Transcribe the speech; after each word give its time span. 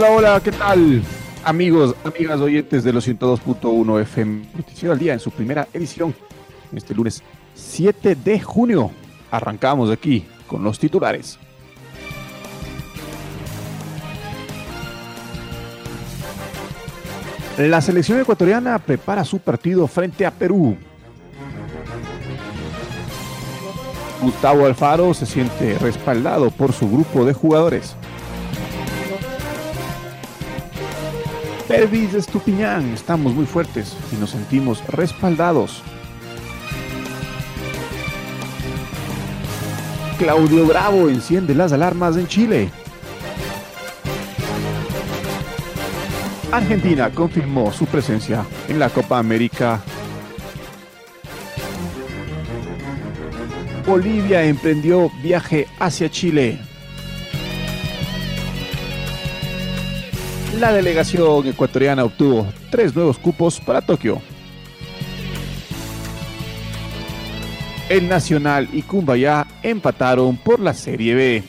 Hola, 0.00 0.14
hola, 0.14 0.40
¿qué 0.44 0.52
tal? 0.52 1.02
Amigos, 1.42 1.96
amigas 2.04 2.38
oyentes 2.38 2.84
de 2.84 2.92
los 2.92 3.08
102.1 3.08 4.00
FM, 4.02 4.46
Noticiero 4.54 4.92
al 4.92 4.98
Día 5.00 5.12
en 5.12 5.18
su 5.18 5.32
primera 5.32 5.66
edición, 5.72 6.14
este 6.72 6.94
lunes 6.94 7.20
7 7.56 8.14
de 8.14 8.38
junio. 8.38 8.92
Arrancamos 9.32 9.90
aquí 9.90 10.24
con 10.46 10.62
los 10.62 10.78
titulares. 10.78 11.40
La 17.56 17.80
selección 17.80 18.20
ecuatoriana 18.20 18.78
prepara 18.78 19.24
su 19.24 19.40
partido 19.40 19.88
frente 19.88 20.24
a 20.24 20.30
Perú. 20.30 20.76
Gustavo 24.22 24.64
Alfaro 24.64 25.12
se 25.12 25.26
siente 25.26 25.76
respaldado 25.80 26.52
por 26.52 26.72
su 26.72 26.88
grupo 26.88 27.24
de 27.24 27.32
jugadores. 27.32 27.96
Pervis 31.68 32.14
Estupiñán, 32.14 32.94
estamos 32.94 33.34
muy 33.34 33.44
fuertes 33.44 33.94
y 34.10 34.16
nos 34.16 34.30
sentimos 34.30 34.82
respaldados. 34.86 35.82
Claudio 40.18 40.66
Bravo 40.66 41.10
enciende 41.10 41.54
las 41.54 41.70
alarmas 41.72 42.16
en 42.16 42.26
Chile. 42.26 42.70
Argentina 46.50 47.10
confirmó 47.10 47.70
su 47.70 47.84
presencia 47.84 48.46
en 48.66 48.78
la 48.78 48.88
Copa 48.88 49.18
América. 49.18 49.82
Bolivia 53.86 54.42
emprendió 54.44 55.10
viaje 55.22 55.66
hacia 55.78 56.08
Chile. 56.08 56.67
La 60.56 60.72
delegación 60.72 61.46
ecuatoriana 61.46 62.04
obtuvo 62.04 62.46
tres 62.70 62.94
nuevos 62.94 63.18
cupos 63.18 63.60
para 63.60 63.80
Tokio. 63.80 64.20
El 67.88 68.08
Nacional 68.08 68.68
y 68.72 68.82
Kumbaya 68.82 69.46
empataron 69.62 70.36
por 70.36 70.60
la 70.60 70.74
Serie 70.74 71.14
B. 71.14 71.42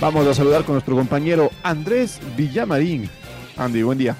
Vamos 0.00 0.26
a 0.26 0.32
saludar 0.32 0.64
con 0.64 0.74
nuestro 0.76 0.96
compañero 0.96 1.50
Andrés 1.62 2.18
Villamarín. 2.36 3.10
Andy, 3.58 3.82
buen 3.82 3.98
día. 3.98 4.16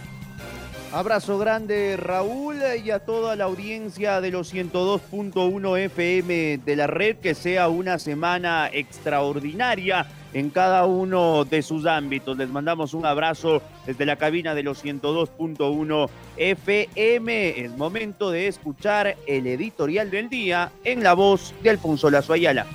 Abrazo 0.92 1.38
grande 1.38 1.96
Raúl 1.96 2.58
y 2.84 2.90
a 2.90 2.98
toda 2.98 3.36
la 3.36 3.44
audiencia 3.44 4.20
de 4.20 4.32
los 4.32 4.52
102.1 4.52 5.78
FM 5.78 6.58
de 6.58 6.76
la 6.76 6.88
red, 6.88 7.18
que 7.18 7.36
sea 7.36 7.68
una 7.68 8.00
semana 8.00 8.68
extraordinaria 8.72 10.08
en 10.34 10.50
cada 10.50 10.86
uno 10.86 11.44
de 11.44 11.62
sus 11.62 11.86
ámbitos. 11.86 12.36
Les 12.36 12.48
mandamos 12.48 12.92
un 12.92 13.06
abrazo 13.06 13.62
desde 13.86 14.04
la 14.04 14.16
cabina 14.16 14.56
de 14.56 14.64
los 14.64 14.84
102.1 14.84 16.10
FM. 16.36 17.60
Es 17.60 17.76
momento 17.76 18.32
de 18.32 18.48
escuchar 18.48 19.16
el 19.28 19.46
editorial 19.46 20.10
del 20.10 20.28
día 20.28 20.72
en 20.82 21.04
la 21.04 21.14
voz 21.14 21.54
de 21.62 21.70
Alfonso 21.70 22.10
Lazo 22.10 22.32
Ayala. 22.32 22.66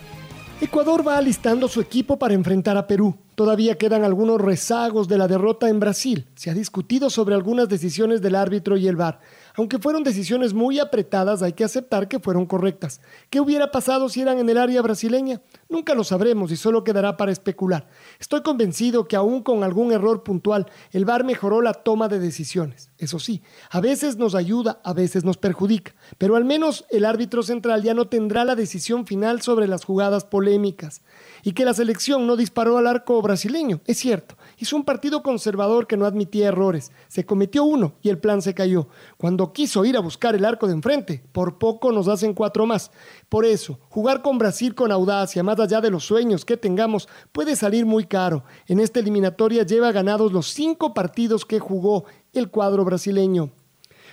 Ecuador 0.61 1.05
va 1.05 1.17
alistando 1.17 1.67
su 1.67 1.81
equipo 1.81 2.17
para 2.17 2.33
enfrentar 2.33 2.77
a 2.77 2.87
Perú. 2.87 3.17
Todavía 3.35 3.77
quedan 3.77 4.05
algunos 4.05 4.39
rezagos 4.39 5.09
de 5.09 5.17
la 5.17 5.27
derrota 5.27 5.67
en 5.67 5.81
Brasil. 5.81 6.27
Se 6.35 6.49
ha 6.49 6.53
discutido 6.53 7.09
sobre 7.09 7.35
algunas 7.35 7.67
decisiones 7.67 8.21
del 8.21 8.35
árbitro 8.35 8.77
y 8.77 8.87
el 8.87 8.95
VAR. 8.95 9.19
Aunque 9.57 9.79
fueron 9.79 10.03
decisiones 10.03 10.53
muy 10.53 10.79
apretadas, 10.79 11.41
hay 11.41 11.53
que 11.53 11.63
aceptar 11.63 12.07
que 12.07 12.19
fueron 12.19 12.45
correctas. 12.45 12.99
¿Qué 13.29 13.39
hubiera 13.39 13.71
pasado 13.71 14.09
si 14.09 14.21
eran 14.21 14.37
en 14.37 14.49
el 14.49 14.57
área 14.57 14.81
brasileña? 14.81 15.41
Nunca 15.69 15.95
lo 15.95 16.03
sabremos 16.03 16.51
y 16.51 16.57
solo 16.57 16.83
quedará 16.83 17.15
para 17.15 17.31
especular. 17.31 17.87
Estoy 18.19 18.41
convencido 18.41 19.07
que 19.07 19.15
aún 19.15 19.43
con 19.43 19.63
algún 19.63 19.93
error 19.93 20.23
puntual, 20.23 20.67
el 20.91 21.05
VAR 21.05 21.23
mejoró 21.23 21.61
la 21.61 21.73
toma 21.73 22.07
de 22.07 22.19
decisiones. 22.19 22.91
Eso 22.97 23.19
sí, 23.19 23.41
a 23.69 23.81
veces 23.81 24.17
nos 24.17 24.35
ayuda, 24.35 24.79
a 24.83 24.93
veces 24.93 25.23
nos 25.23 25.37
perjudica, 25.37 25.95
pero 26.17 26.35
al 26.35 26.45
menos 26.45 26.85
el 26.89 27.05
árbitro 27.05 27.43
central 27.43 27.83
ya 27.83 27.93
no 27.93 28.07
tendrá 28.07 28.45
la 28.45 28.55
decisión 28.55 29.05
final 29.05 29.41
sobre 29.41 29.67
las 29.67 29.85
jugadas 29.85 30.23
polémicas 30.23 31.01
y 31.43 31.53
que 31.53 31.65
la 31.65 31.73
selección 31.73 32.27
no 32.27 32.35
disparó 32.35 32.77
al 32.77 32.87
arco 32.87 33.21
brasileño, 33.21 33.81
es 33.85 33.97
cierto. 33.97 34.35
Hizo 34.57 34.75
un 34.75 34.85
partido 34.85 35.21
conservador 35.21 35.85
que 35.85 35.97
no 35.97 36.05
admitía 36.05 36.47
errores. 36.47 36.91
Se 37.07 37.25
cometió 37.25 37.63
uno 37.63 37.95
y 38.01 38.09
el 38.09 38.19
plan 38.19 38.41
se 38.41 38.53
cayó. 38.53 38.87
Cuando 39.17 39.51
quiso 39.51 39.83
ir 39.83 39.97
a 39.97 40.01
buscar 40.01 40.35
el 40.35 40.45
arco 40.45 40.67
de 40.67 40.73
enfrente, 40.73 41.23
por 41.31 41.57
poco 41.57 41.91
nos 41.91 42.07
hacen 42.07 42.33
cuatro 42.33 42.65
más. 42.65 42.91
Por 43.27 43.45
eso, 43.45 43.79
jugar 43.89 44.21
con 44.21 44.37
Brasil 44.37 44.73
con 44.73 44.91
audacia, 44.91 45.43
más 45.43 45.59
allá 45.59 45.81
de 45.81 45.91
los 45.91 46.05
sueños 46.05 46.45
que 46.45 46.57
tengamos, 46.57 47.09
puede 47.31 47.55
salir 47.55 47.85
muy 47.85 48.05
caro. 48.05 48.43
En 48.67 48.79
esta 48.79 48.99
eliminatoria 48.99 49.63
lleva 49.63 49.91
ganados 49.91 50.31
los 50.31 50.47
cinco 50.47 50.93
partidos 50.93 51.45
que 51.45 51.59
jugó 51.59 52.05
el 52.33 52.49
cuadro 52.49 52.85
brasileño. 52.85 53.51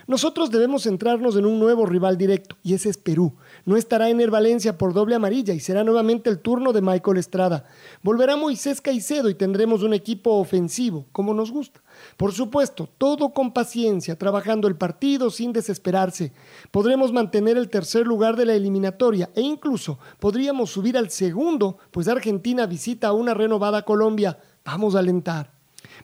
Nosotros 0.07 0.51
debemos 0.51 0.83
centrarnos 0.83 1.37
en 1.37 1.47
un 1.47 1.61
nuevo 1.61 1.87
rival 1.87 2.19
directo, 2.19 2.57
y 2.63 2.75
ese 2.75 2.89
es 2.89 2.97
Perú. 2.97 3.37
No 3.65 3.77
estará 3.77 4.11
en 4.11 4.21
el 4.21 4.31
Valencia 4.31 4.77
por 4.77 4.93
doble 4.93 5.15
amarilla 5.15 5.55
y 5.55 5.61
será 5.61 5.85
nuevamente 5.85 6.29
el 6.29 6.41
turno 6.41 6.73
de 6.73 6.83
Michael 6.83 7.19
Estrada. 7.19 7.65
Volverá 8.03 8.35
Moisés 8.37 8.81
Caicedo 8.81 9.31
y 9.31 9.35
tendremos 9.35 9.85
un 9.85 9.95
equipo 9.95 10.33
ofensivo, 10.33 11.07
como 11.13 11.33
nos 11.33 11.53
gusta. 11.53 11.81
Por 12.17 12.33
supuesto, 12.33 12.89
todo 12.99 13.33
con 13.33 13.53
paciencia, 13.53 14.19
trabajando 14.19 14.67
el 14.67 14.75
partido 14.75 15.31
sin 15.31 15.53
desesperarse. 15.53 16.33
Podremos 16.73 17.13
mantener 17.13 17.57
el 17.57 17.69
tercer 17.69 18.05
lugar 18.05 18.35
de 18.35 18.47
la 18.47 18.55
eliminatoria 18.55 19.31
e 19.37 19.43
incluso 19.43 19.99
podríamos 20.19 20.71
subir 20.71 20.99
al 20.99 21.11
segundo, 21.11 21.79
pues 21.93 22.09
Argentina 22.09 22.67
visita 22.67 23.09
a 23.09 23.13
una 23.13 23.33
renovada 23.33 23.83
Colombia. 23.83 24.39
Vamos 24.65 24.97
a 24.97 24.99
alentar. 24.99 25.52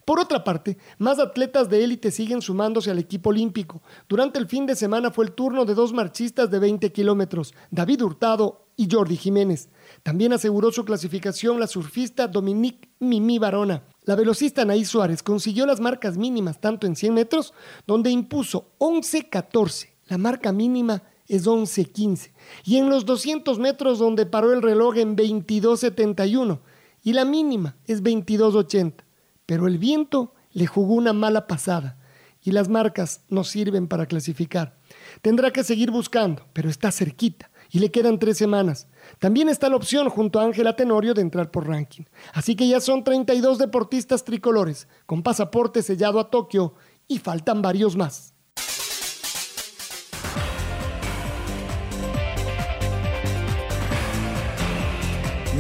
Por 0.08 0.20
otra 0.20 0.42
parte, 0.42 0.78
más 0.96 1.18
atletas 1.18 1.68
de 1.68 1.84
élite 1.84 2.10
siguen 2.10 2.40
sumándose 2.40 2.90
al 2.90 2.98
equipo 2.98 3.28
olímpico. 3.28 3.82
Durante 4.08 4.38
el 4.38 4.48
fin 4.48 4.64
de 4.64 4.74
semana 4.74 5.10
fue 5.10 5.26
el 5.26 5.32
turno 5.32 5.66
de 5.66 5.74
dos 5.74 5.92
marchistas 5.92 6.50
de 6.50 6.58
20 6.58 6.92
kilómetros, 6.92 7.52
David 7.70 8.02
Hurtado 8.02 8.68
y 8.74 8.88
Jordi 8.90 9.18
Jiménez. 9.18 9.68
También 10.02 10.32
aseguró 10.32 10.72
su 10.72 10.86
clasificación 10.86 11.60
la 11.60 11.66
surfista 11.66 12.26
Dominique 12.26 12.88
Mimi 13.00 13.38
Barona. 13.38 13.82
La 14.04 14.16
velocista 14.16 14.62
Anaí 14.62 14.86
Suárez 14.86 15.22
consiguió 15.22 15.66
las 15.66 15.78
marcas 15.78 16.16
mínimas 16.16 16.58
tanto 16.58 16.86
en 16.86 16.96
100 16.96 17.12
metros, 17.12 17.52
donde 17.86 18.08
impuso 18.08 18.72
11.14. 18.78 19.90
La 20.06 20.16
marca 20.16 20.52
mínima 20.52 21.02
es 21.26 21.46
11.15. 21.46 22.30
Y 22.64 22.78
en 22.78 22.88
los 22.88 23.04
200 23.04 23.58
metros, 23.58 23.98
donde 23.98 24.24
paró 24.24 24.54
el 24.54 24.62
reloj 24.62 24.96
en 24.96 25.18
22.71. 25.18 26.60
Y 27.02 27.12
la 27.12 27.26
mínima 27.26 27.76
es 27.84 28.02
22.80 28.02 29.07
pero 29.48 29.66
el 29.66 29.78
viento 29.78 30.34
le 30.52 30.66
jugó 30.66 30.92
una 30.92 31.14
mala 31.14 31.46
pasada 31.46 31.96
y 32.42 32.50
las 32.50 32.68
marcas 32.68 33.22
no 33.30 33.44
sirven 33.44 33.88
para 33.88 34.04
clasificar. 34.04 34.76
Tendrá 35.22 35.50
que 35.52 35.64
seguir 35.64 35.90
buscando, 35.90 36.46
pero 36.52 36.68
está 36.68 36.92
cerquita 36.92 37.50
y 37.70 37.78
le 37.78 37.90
quedan 37.90 38.18
tres 38.18 38.36
semanas. 38.36 38.88
También 39.18 39.48
está 39.48 39.70
la 39.70 39.76
opción 39.76 40.10
junto 40.10 40.38
a 40.38 40.44
Ángela 40.44 40.76
Tenorio 40.76 41.14
de 41.14 41.22
entrar 41.22 41.50
por 41.50 41.66
ranking. 41.66 42.04
Así 42.34 42.56
que 42.56 42.68
ya 42.68 42.78
son 42.78 43.04
32 43.04 43.56
deportistas 43.56 44.22
tricolores 44.22 44.86
con 45.06 45.22
pasaporte 45.22 45.80
sellado 45.80 46.20
a 46.20 46.28
Tokio 46.28 46.74
y 47.06 47.18
faltan 47.18 47.62
varios 47.62 47.96
más. 47.96 48.34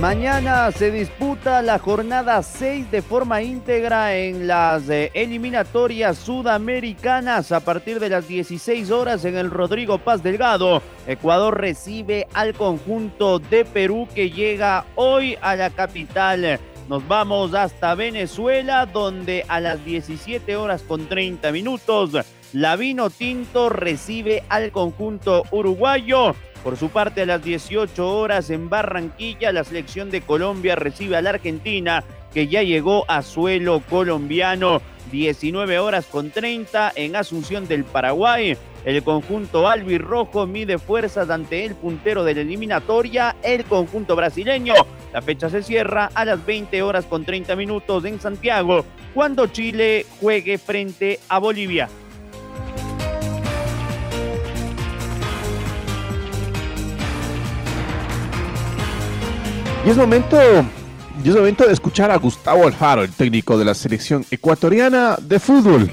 Mañana 0.00 0.70
se 0.70 0.92
disputa 0.92 1.60
la 1.60 1.80
jornada 1.80 2.40
6 2.44 2.88
de 2.88 3.02
forma 3.02 3.42
íntegra 3.42 4.14
en 4.14 4.46
las 4.46 4.88
eh, 4.88 5.10
eliminatorias 5.12 6.16
sudamericanas 6.18 7.50
a 7.50 7.58
partir 7.58 7.98
de 7.98 8.08
las 8.08 8.28
16 8.28 8.92
horas 8.92 9.24
en 9.24 9.36
el 9.36 9.50
Rodrigo 9.50 9.98
Paz 9.98 10.22
Delgado. 10.22 10.82
Ecuador 11.08 11.60
recibe 11.60 12.28
al 12.32 12.54
conjunto 12.54 13.40
de 13.40 13.64
Perú 13.64 14.06
que 14.14 14.30
llega 14.30 14.86
hoy 14.94 15.36
a 15.40 15.56
la 15.56 15.70
capital. 15.70 16.60
Nos 16.88 17.06
vamos 17.08 17.54
hasta 17.54 17.96
Venezuela 17.96 18.86
donde 18.86 19.44
a 19.48 19.58
las 19.58 19.84
17 19.84 20.54
horas 20.54 20.82
con 20.82 21.08
30 21.08 21.50
minutos 21.50 22.12
la 22.52 22.76
Vino 22.76 23.10
Tinto 23.10 23.68
recibe 23.68 24.42
al 24.48 24.70
conjunto 24.70 25.42
uruguayo. 25.50 26.34
Por 26.62 26.76
su 26.76 26.90
parte, 26.90 27.22
a 27.22 27.26
las 27.26 27.42
18 27.42 28.18
horas 28.18 28.50
en 28.50 28.68
Barranquilla, 28.68 29.52
la 29.52 29.64
selección 29.64 30.10
de 30.10 30.20
Colombia 30.20 30.76
recibe 30.76 31.16
a 31.16 31.22
la 31.22 31.30
Argentina, 31.30 32.04
que 32.34 32.48
ya 32.48 32.62
llegó 32.62 33.04
a 33.08 33.22
suelo 33.22 33.80
colombiano. 33.88 34.82
19 35.10 35.78
horas 35.78 36.06
con 36.06 36.30
30 36.30 36.92
en 36.94 37.16
Asunción 37.16 37.66
del 37.66 37.84
Paraguay. 37.84 38.56
El 38.84 39.02
conjunto 39.02 39.68
albirrojo 39.68 40.46
mide 40.46 40.78
fuerzas 40.78 41.30
ante 41.30 41.64
el 41.64 41.74
puntero 41.74 42.24
de 42.24 42.34
la 42.34 42.40
eliminatoria, 42.42 43.36
el 43.42 43.64
conjunto 43.64 44.14
brasileño. 44.16 44.74
La 45.12 45.22
fecha 45.22 45.48
se 45.48 45.62
cierra 45.62 46.10
a 46.14 46.24
las 46.24 46.44
20 46.44 46.82
horas 46.82 47.06
con 47.06 47.24
30 47.24 47.56
minutos 47.56 48.04
en 48.04 48.20
Santiago, 48.20 48.84
cuando 49.14 49.46
Chile 49.46 50.04
juegue 50.20 50.58
frente 50.58 51.20
a 51.28 51.38
Bolivia. 51.38 51.88
Y 59.88 59.90
es 59.90 59.96
momento, 59.96 60.38
es 61.24 61.34
momento 61.34 61.66
de 61.66 61.72
escuchar 61.72 62.10
a 62.10 62.18
Gustavo 62.18 62.66
Alfaro, 62.66 63.04
el 63.04 63.10
técnico 63.10 63.56
de 63.56 63.64
la 63.64 63.72
selección 63.72 64.22
ecuatoriana 64.30 65.16
de 65.18 65.40
fútbol, 65.40 65.90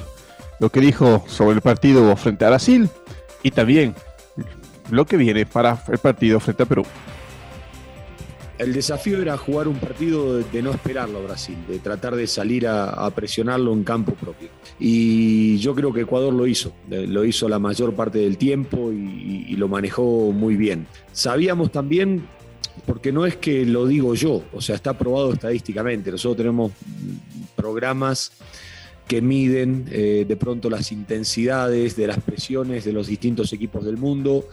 lo 0.59 0.69
que 0.69 0.81
dijo 0.81 1.23
sobre 1.29 1.55
el 1.55 1.61
partido 1.61 2.13
frente 2.17 2.43
a 2.43 2.49
Brasil 2.49 2.89
y 3.41 3.51
también 3.51 3.95
lo 4.91 5.05
que 5.05 5.15
viene 5.15 5.45
para 5.45 5.81
el 5.87 5.97
partido 5.99 6.41
frente 6.41 6.63
a 6.63 6.65
Perú. 6.65 6.83
El 8.57 8.73
desafío 8.73 9.21
era 9.21 9.37
jugar 9.37 9.69
un 9.69 9.77
partido 9.77 10.39
de, 10.39 10.61
no 10.61 10.71
esperarlo 10.71 11.19
a 11.19 11.21
Brasil, 11.21 11.55
de 11.65 11.79
tratar 11.79 12.17
de 12.17 12.27
salir 12.27 12.67
a, 12.67 13.09
presionarlo 13.11 13.71
en 13.71 13.85
campo 13.85 14.13
propio. 14.13 14.49
Y 14.77 15.57
yo 15.59 15.73
creo 15.73 15.93
que 15.93 16.01
Ecuador 16.01 16.33
lo 16.33 16.45
hizo, 16.47 16.73
eh, 16.91 17.05
lo 17.07 17.23
hizo 17.23 17.47
la 17.47 17.59
mayor 17.59 17.93
parte 17.93 18.17
del 18.19 18.37
tiempo 18.37 18.91
y 18.91 19.55
lo 19.55 19.69
manejó 19.69 20.33
muy 20.33 20.57
bien. 20.57 20.85
Sabíamos 21.13 21.71
también 21.71 22.27
porque 22.85 23.11
no 23.11 23.25
es 23.25 23.35
que 23.37 23.65
lo 23.65 23.87
digo 23.87 24.15
yo, 24.15 24.43
o 24.53 24.61
sea, 24.61 24.75
está 24.75 24.97
probado 24.97 25.33
estadísticamente. 25.33 26.11
Nosotros 26.11 26.37
tenemos 26.37 26.71
programas 27.55 28.31
que 29.07 29.21
miden 29.21 29.85
eh, 29.91 30.25
de 30.27 30.35
pronto 30.35 30.69
las 30.69 30.91
intensidades 30.91 31.95
de 31.95 32.07
las 32.07 32.19
presiones 32.19 32.85
de 32.85 32.93
los 32.93 33.07
distintos 33.07 33.53
equipos 33.53 33.85
del 33.85 33.97
mundo. 33.97 34.47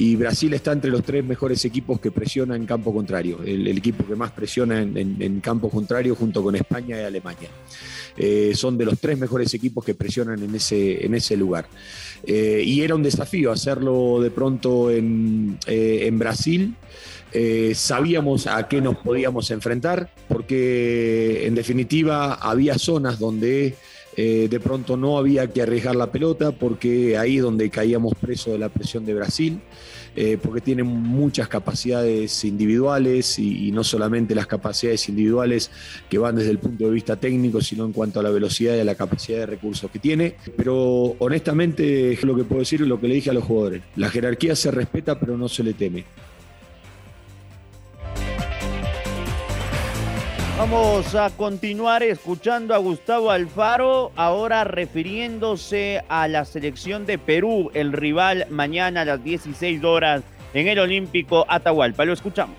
Y 0.00 0.16
Brasil 0.16 0.54
está 0.54 0.72
entre 0.72 0.90
los 0.90 1.02
tres 1.02 1.22
mejores 1.22 1.62
equipos 1.66 2.00
que 2.00 2.10
presiona 2.10 2.56
en 2.56 2.64
campo 2.64 2.90
contrario, 2.90 3.40
el, 3.44 3.68
equipo 3.68 4.02
que 4.06 4.16
más 4.16 4.30
presiona 4.30 4.80
en, 4.80 5.40
campo 5.40 5.68
contrario 5.68 6.14
junto 6.14 6.42
con 6.42 6.56
España 6.56 6.98
y 6.98 7.04
Alemania. 7.04 7.50
Eh, 8.16 8.52
son 8.54 8.78
de 8.78 8.86
los 8.86 8.98
tres 8.98 9.18
mejores 9.18 9.52
equipos 9.52 9.84
que 9.84 9.94
presionan 9.94 10.42
en 10.42 10.54
ese, 10.54 11.04
en 11.04 11.14
ese 11.14 11.36
lugar. 11.36 11.66
Eh, 12.26 12.62
y 12.64 12.80
era 12.80 12.94
un 12.94 13.02
desafío 13.02 13.52
hacerlo 13.52 14.22
de 14.22 14.30
pronto 14.30 14.90
en, 14.90 15.58
en 15.66 16.18
Brasil. 16.18 16.74
Eh, 17.32 17.72
sabíamos 17.76 18.46
a 18.46 18.66
qué 18.68 18.80
nos 18.80 18.96
podíamos 18.96 19.50
enfrentar, 19.50 20.10
porque 20.28 21.46
en 21.46 21.54
definitiva 21.54 22.34
había 22.34 22.78
zonas 22.78 23.18
donde 23.18 23.76
eh, 24.16 24.48
de 24.50 24.60
pronto 24.60 24.96
no 24.96 25.18
había 25.18 25.46
que 25.48 25.62
arriesgar 25.62 25.96
la 25.96 26.10
pelota, 26.10 26.52
porque 26.52 27.16
ahí 27.16 27.36
es 27.36 27.42
donde 27.42 27.70
caíamos 27.70 28.14
preso 28.14 28.52
de 28.52 28.58
la 28.58 28.68
presión 28.68 29.04
de 29.04 29.14
Brasil. 29.14 29.60
Eh, 30.16 30.38
porque 30.42 30.60
tienen 30.60 30.86
muchas 30.86 31.46
capacidades 31.46 32.44
individuales 32.44 33.38
y, 33.38 33.70
no 33.70 33.84
solamente 33.84 34.34
las 34.34 34.48
capacidades 34.48 35.08
individuales 35.08 35.70
que 36.08 36.18
van 36.18 36.34
desde 36.34 36.50
el 36.50 36.58
punto 36.58 36.84
de 36.86 36.90
vista 36.90 37.14
técnico, 37.14 37.60
sino 37.60 37.84
en 37.84 37.92
cuanto 37.92 38.18
a 38.18 38.22
la 38.24 38.30
velocidad 38.30 38.74
y 38.74 38.80
a 38.80 38.84
la 38.84 38.96
capacidad 38.96 39.38
de 39.38 39.46
recursos 39.46 39.88
que 39.90 40.00
tiene. 40.00 40.34
Pero 40.56 41.14
honestamente, 41.20 42.18
lo 42.22 42.34
que 42.34 42.42
puedo 42.42 42.60
decir 42.60 42.82
es 42.82 42.88
lo 42.88 43.00
que 43.00 43.06
le 43.06 43.14
dije 43.14 43.30
a 43.30 43.34
los 43.34 43.44
jugadores. 43.44 43.82
La 43.94 44.10
jerarquía 44.10 44.56
se 44.56 44.72
respeta, 44.72 45.18
pero 45.20 45.36
no 45.38 45.48
se 45.48 45.62
le 45.62 45.74
teme. 45.74 46.04
Vamos 50.60 51.14
a 51.14 51.30
continuar 51.30 52.02
escuchando 52.02 52.74
a 52.74 52.78
Gustavo 52.78 53.30
Alfaro, 53.30 54.12
ahora 54.14 54.62
refiriéndose 54.64 56.02
a 56.10 56.28
la 56.28 56.44
selección 56.44 57.06
de 57.06 57.16
Perú, 57.16 57.70
el 57.72 57.94
rival 57.94 58.46
mañana 58.50 59.00
a 59.00 59.04
las 59.06 59.24
16 59.24 59.82
horas 59.84 60.22
en 60.52 60.68
el 60.68 60.78
Olímpico 60.78 61.46
Atahualpa. 61.48 62.04
Lo 62.04 62.12
escuchamos. 62.12 62.58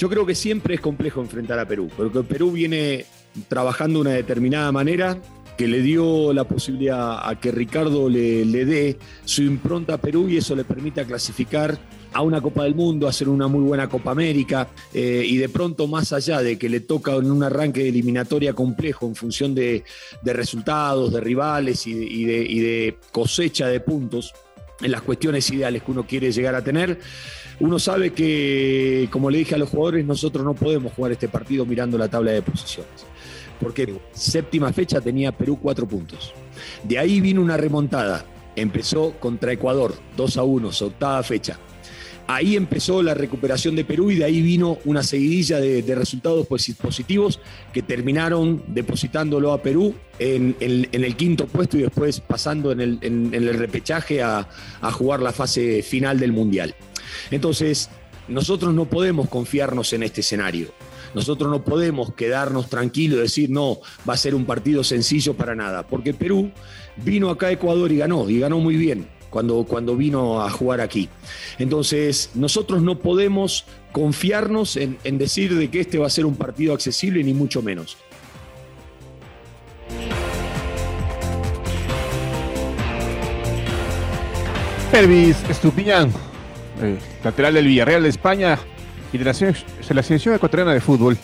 Yo 0.00 0.10
creo 0.10 0.26
que 0.26 0.34
siempre 0.34 0.74
es 0.74 0.80
complejo 0.80 1.20
enfrentar 1.20 1.60
a 1.60 1.64
Perú, 1.64 1.88
porque 1.96 2.24
Perú 2.24 2.50
viene 2.50 3.04
trabajando 3.46 4.00
de 4.00 4.08
una 4.08 4.16
determinada 4.16 4.72
manera 4.72 5.16
que 5.56 5.68
le 5.68 5.80
dio 5.80 6.32
la 6.32 6.42
posibilidad 6.42 7.28
a 7.28 7.38
que 7.38 7.52
Ricardo 7.52 8.08
le, 8.08 8.44
dé 8.64 8.98
su 9.24 9.42
impronta 9.42 9.94
a 9.94 9.98
Perú 9.98 10.28
y 10.28 10.38
eso 10.38 10.56
le 10.56 10.64
permita 10.64 11.04
clasificar 11.04 11.78
a 12.12 12.22
una 12.22 12.40
Copa 12.40 12.64
del 12.64 12.74
Mundo, 12.74 13.08
hacer 13.08 13.28
una 13.28 13.48
muy 13.48 13.60
buena 13.60 13.88
Copa 13.88 14.10
América 14.10 14.68
eh, 14.92 15.24
y 15.26 15.36
de 15.36 15.48
pronto 15.48 15.86
más 15.86 16.12
allá 16.12 16.40
de 16.42 16.58
que 16.58 16.68
le 16.68 16.80
toca 16.80 17.14
en 17.14 17.30
un 17.30 17.42
arranque 17.42 17.82
de 17.82 17.88
eliminatoria 17.88 18.52
complejo 18.52 19.06
en 19.06 19.14
función 19.14 19.54
de, 19.54 19.84
resultados, 20.22 21.12
de 21.12 21.20
rivales 21.20 21.86
y 21.86 22.24
de, 22.24 22.96
cosecha 23.10 23.66
de 23.66 23.80
puntos 23.80 24.32
en 24.80 24.90
las 24.90 25.02
cuestiones 25.02 25.48
ideales 25.50 25.82
que 25.82 25.90
uno 25.90 26.06
quiere 26.06 26.32
llegar 26.32 26.54
a 26.54 26.62
tener, 26.64 26.98
uno 27.60 27.78
sabe 27.78 28.12
que, 28.12 29.08
como 29.10 29.30
le 29.30 29.38
dije 29.38 29.54
a 29.54 29.58
los 29.58 29.68
jugadores, 29.68 30.04
nosotros 30.04 30.44
no 30.44 30.54
podemos 30.54 30.92
jugar 30.92 31.12
este 31.12 31.28
partido 31.28 31.64
mirando 31.64 31.96
la 31.96 32.08
tabla 32.08 32.32
de 32.32 32.42
posiciones. 32.42 33.06
Porque 33.60 33.94
séptima 34.12 34.72
fecha 34.72 35.00
tenía 35.00 35.30
Perú 35.30 35.58
cuatro 35.62 35.86
puntos. 35.86 36.32
De 36.82 36.98
ahí 36.98 37.20
vino 37.20 37.40
una 37.40 37.56
remontada. 37.56 38.24
Empezó 38.56 39.12
contra 39.12 39.52
Ecuador, 39.52 39.94
2 40.16 40.36
a 40.36 40.42
1, 40.42 40.68
octava 40.68 41.22
fecha. 41.22 41.58
Ahí 42.26 42.56
empezó 42.56 43.02
la 43.02 43.14
recuperación 43.14 43.74
de 43.76 43.84
Perú 43.84 44.10
y 44.10 44.16
de 44.16 44.24
ahí 44.24 44.40
vino 44.40 44.78
una 44.84 45.02
seguidilla 45.02 45.58
de, 45.58 45.94
resultados 45.94 46.46
positivos 46.46 47.40
que 47.72 47.82
terminaron 47.82 48.62
depositándolo 48.68 49.52
a 49.52 49.62
Perú 49.62 49.94
en, 50.18 50.56
el 50.60 51.16
quinto 51.16 51.46
puesto 51.46 51.76
y 51.76 51.82
después 51.82 52.20
pasando 52.20 52.72
en 52.72 52.80
el, 52.80 53.54
repechaje 53.54 54.22
a, 54.22 54.48
jugar 54.92 55.20
la 55.20 55.32
fase 55.32 55.82
final 55.82 56.18
del 56.20 56.32
Mundial. 56.32 56.74
Entonces, 57.30 57.90
nosotros 58.28 58.72
no 58.72 58.86
podemos 58.86 59.28
confiarnos 59.28 59.92
en 59.92 60.04
este 60.04 60.20
escenario. 60.20 60.68
Nosotros 61.14 61.50
no 61.50 61.62
podemos 61.62 62.14
quedarnos 62.14 62.70
tranquilos 62.70 63.18
y 63.18 63.22
decir, 63.22 63.50
no, 63.50 63.78
va 64.08 64.14
a 64.14 64.16
ser 64.16 64.34
un 64.34 64.46
partido 64.46 64.82
sencillo 64.82 65.34
para 65.34 65.54
nada, 65.54 65.86
porque 65.86 66.14
Perú 66.14 66.50
vino 67.04 67.28
acá 67.28 67.48
a 67.48 67.52
Ecuador 67.52 67.92
y 67.92 67.98
ganó, 67.98 68.30
y 68.30 68.38
ganó 68.38 68.58
muy 68.58 68.76
bien 68.76 69.06
cuando, 69.32 69.64
cuando 69.64 69.96
vino 69.96 70.42
a 70.42 70.50
jugar 70.50 70.80
aquí. 70.80 71.08
Entonces, 71.58 72.30
nosotros 72.34 72.82
no 72.82 72.98
podemos 72.98 73.64
confiarnos 73.90 74.76
en, 74.76 74.98
decir 75.18 75.56
de 75.56 75.70
que 75.70 75.80
este 75.80 75.98
va 75.98 76.06
a 76.06 76.10
ser 76.10 76.26
un 76.26 76.36
partido 76.36 76.74
accesible, 76.74 77.24
ni 77.24 77.32
mucho 77.32 77.62
menos. 77.62 77.96
Pervis 84.92 85.42
Estupiñán, 85.48 86.12
eh, 86.82 86.98
lateral 87.24 87.54
del 87.54 87.66
Villarreal 87.66 88.02
de 88.02 88.10
España 88.10 88.58
y 89.14 89.16
de 89.16 89.24
la, 89.24 89.32
de 89.32 89.94
la 89.94 90.02
selección 90.02 90.34
ecuatoriana 90.34 90.74
de 90.74 90.80
fútbol, 90.82 91.16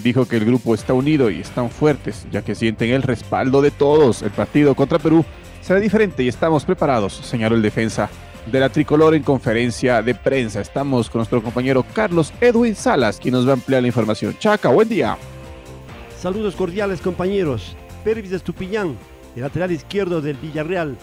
dijo 0.00 0.26
que 0.26 0.36
el 0.36 0.44
grupo 0.44 0.74
está 0.74 0.92
unido 0.92 1.30
y 1.30 1.40
están 1.40 1.70
fuertes, 1.70 2.26
ya 2.32 2.42
que 2.42 2.56
sienten 2.56 2.90
el 2.90 3.02
respaldo 3.02 3.62
de 3.62 3.70
todos. 3.70 4.22
El 4.22 4.30
partido 4.30 4.74
contra 4.74 4.98
Perú 4.98 5.24
será 5.64 5.80
diferente 5.80 6.22
y 6.22 6.28
estamos 6.28 6.62
preparados, 6.64 7.14
señaló 7.14 7.56
el 7.56 7.62
defensa 7.62 8.10
de 8.52 8.60
la 8.60 8.68
tricolor 8.68 9.14
en 9.14 9.22
conferencia 9.22 10.02
de 10.02 10.14
prensa. 10.14 10.60
Estamos 10.60 11.08
con 11.08 11.20
nuestro 11.20 11.42
compañero 11.42 11.84
Carlos 11.94 12.34
Edwin 12.38 12.74
Salas, 12.74 13.18
quien 13.18 13.32
nos 13.32 13.46
va 13.46 13.52
a 13.52 13.54
ampliar 13.54 13.80
la 13.80 13.88
información. 13.88 14.36
Chaca, 14.38 14.68
buen 14.68 14.90
día. 14.90 15.16
Saludos 16.20 16.54
cordiales, 16.54 17.00
compañeros. 17.00 17.74
Pervis 18.04 18.32
Estupiñán, 18.32 18.94
el 19.34 19.40
lateral 19.40 19.72
izquierdo 19.72 20.20
del 20.20 20.36
Villarreal 20.36 20.98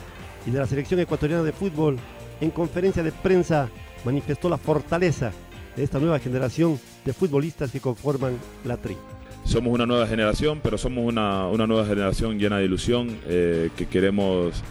y 0.46 0.52
de 0.52 0.60
la 0.60 0.68
selección 0.68 1.00
ecuatoriana 1.00 1.42
de 1.42 1.54
fútbol, 1.54 1.98
en 2.40 2.52
conferencia 2.52 3.02
de 3.02 3.12
prensa 3.12 3.68
manifestó 4.06 4.48
la 4.48 4.58
fortaleza 4.58 5.32
de 5.76 5.84
esta 5.84 5.98
nueva 5.98 6.20
generación 6.20 6.80
de 7.04 7.14
futbolistas 7.14 7.72
que 7.72 7.80
conforman 7.80 8.38
la 8.64 8.78
tri 8.78 8.96
somos 9.44 9.74
una 9.74 9.86
nueva 9.86 10.08
generación, 10.08 10.60
pero 10.64 10.78
somos 10.78 11.06
una, 11.06 11.50
nueva 11.68 11.86
generación 11.86 12.40
llena 12.40 12.58
de 12.58 12.66
ilusión, 12.66 13.18
eh, 13.28 13.70
que 13.76 13.88
queremos 13.88 14.64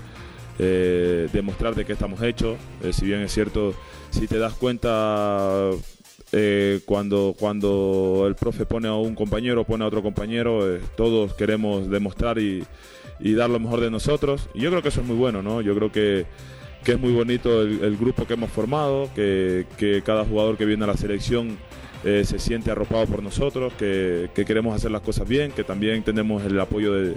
eh, 0.62 1.28
demostrar 1.32 1.74
de 1.74 1.86
qué 1.86 1.94
estamos 1.94 2.20
hechos. 2.22 2.58
Eh, 2.82 2.92
si 2.92 3.06
bien 3.06 3.22
es 3.22 3.32
cierto, 3.32 3.72
si 4.10 4.26
te 4.26 4.38
das 4.38 4.52
cuenta, 4.52 5.70
eh, 6.32 6.80
cuando, 6.84 7.34
cuando 7.38 8.24
el 8.28 8.34
profe 8.34 8.66
pone 8.66 8.86
a 8.86 8.92
un 8.92 9.14
compañero, 9.14 9.64
pone 9.64 9.84
a 9.84 9.86
otro 9.86 10.02
compañero, 10.02 10.78
todos 10.98 11.32
queremos 11.32 11.88
demostrar 11.88 12.38
y, 12.38 12.62
y, 13.20 13.32
dar 13.32 13.48
lo 13.48 13.58
mejor 13.58 13.80
de 13.80 13.90
nosotros. 13.90 14.50
Y 14.52 14.60
yo 14.60 14.68
creo 14.68 14.82
que 14.82 14.88
eso 14.88 15.00
es 15.00 15.06
muy 15.06 15.16
bueno, 15.16 15.42
¿no? 15.42 15.62
Yo 15.62 15.74
creo 15.74 15.90
que, 15.90 16.26
que 16.84 16.92
es 16.92 17.00
muy 17.00 17.12
bonito 17.12 17.62
el, 17.62 17.82
el, 17.82 17.96
grupo 17.96 18.26
que 18.26 18.34
hemos 18.34 18.50
formado, 18.50 19.08
que, 19.14 19.64
que, 19.78 20.02
cada 20.02 20.26
jugador 20.26 20.58
que 20.58 20.66
viene 20.66 20.84
a 20.84 20.88
la 20.88 20.96
selección 20.98 21.56
eh, 22.02 22.24
se 22.24 22.38
siente 22.38 22.70
arropado 22.70 23.04
por 23.04 23.22
nosotros, 23.22 23.74
que, 23.74 24.30
que, 24.34 24.46
queremos 24.46 24.74
hacer 24.74 24.90
las 24.90 25.02
cosas 25.02 25.28
bien, 25.28 25.52
que 25.52 25.64
también 25.64 26.02
tenemos 26.02 26.42
el 26.44 26.58
apoyo 26.58 26.94
de, 26.94 27.14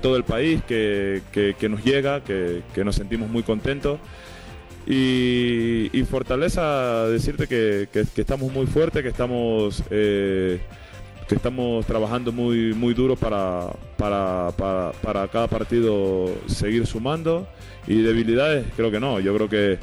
todo 0.00 0.16
el 0.16 0.24
país, 0.24 0.62
que, 0.66 1.20
nos 1.68 1.84
llega, 1.84 2.24
que, 2.24 2.62
nos 2.82 2.96
sentimos 2.96 3.28
muy 3.28 3.42
contentos. 3.42 3.98
Y, 4.86 6.02
fortaleza 6.10 7.08
decirte 7.08 7.46
que, 7.46 7.88
estamos 8.16 8.50
muy 8.50 8.66
fuertes, 8.66 9.02
que 9.02 9.10
estamos, 9.10 9.82
eh, 9.90 10.60
que 11.28 11.34
estamos 11.34 11.84
trabajando 11.84 12.32
muy, 12.32 12.72
muy 12.72 12.94
duro 12.94 13.16
para, 13.16 13.66
para, 13.98 14.50
para, 14.56 14.92
para, 15.02 15.28
cada 15.28 15.46
partido 15.46 16.30
seguir 16.46 16.86
sumando. 16.86 17.46
Y 17.86 18.00
debilidades, 18.00 18.64
creo 18.76 18.90
que 18.90 19.00
no. 19.00 19.20
Yo 19.20 19.34
creo 19.34 19.48
que, 19.50 19.78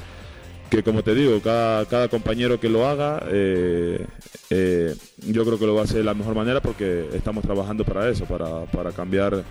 que 0.70 0.84
como 0.84 1.04
te 1.04 1.16
digo, 1.16 1.40
cada, 1.42 1.86
cada 1.86 2.08
compañero 2.08 2.60
que 2.60 2.70
lo 2.70 2.88
haga, 2.88 3.24
eh, 3.32 4.06
eh, 4.50 4.96
yo 5.28 5.46
creo 5.46 5.60
que 5.60 5.66
lo 5.66 5.76
va 5.76 5.82
a 5.82 5.84
hacer 5.86 5.98
de 5.98 6.04
la 6.04 6.14
mejor 6.14 6.36
manera 6.36 6.62
porque 6.62 7.10
estamos 7.14 7.44
trabajando 7.44 7.84
para 7.84 8.10
eso, 8.10 8.26
para, 8.26 8.66
para 8.66 8.92
cambiar 8.92 9.44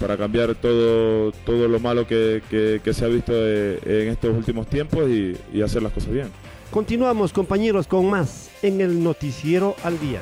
para 0.00 0.16
cambiar 0.16 0.54
todo, 0.56 1.32
todo 1.44 1.68
lo 1.68 1.78
malo 1.80 2.06
que, 2.06 2.42
que, 2.50 2.92
se 2.92 3.04
ha 3.04 3.08
visto 3.08 3.32
eh, 3.34 3.78
en 3.84 4.08
estos 4.08 4.36
últimos 4.36 4.66
tiempos 4.66 5.08
y, 5.08 5.62
hacer 5.62 5.82
las 5.82 5.92
cosas 5.92 6.12
bien. 6.12 6.28
Continuamos 6.70 7.32
compañeros 7.32 7.86
con 7.86 8.10
más 8.10 8.50
en 8.62 8.80
el 8.80 9.02
noticiero 9.02 9.74
al 9.84 9.98
día. 9.98 10.20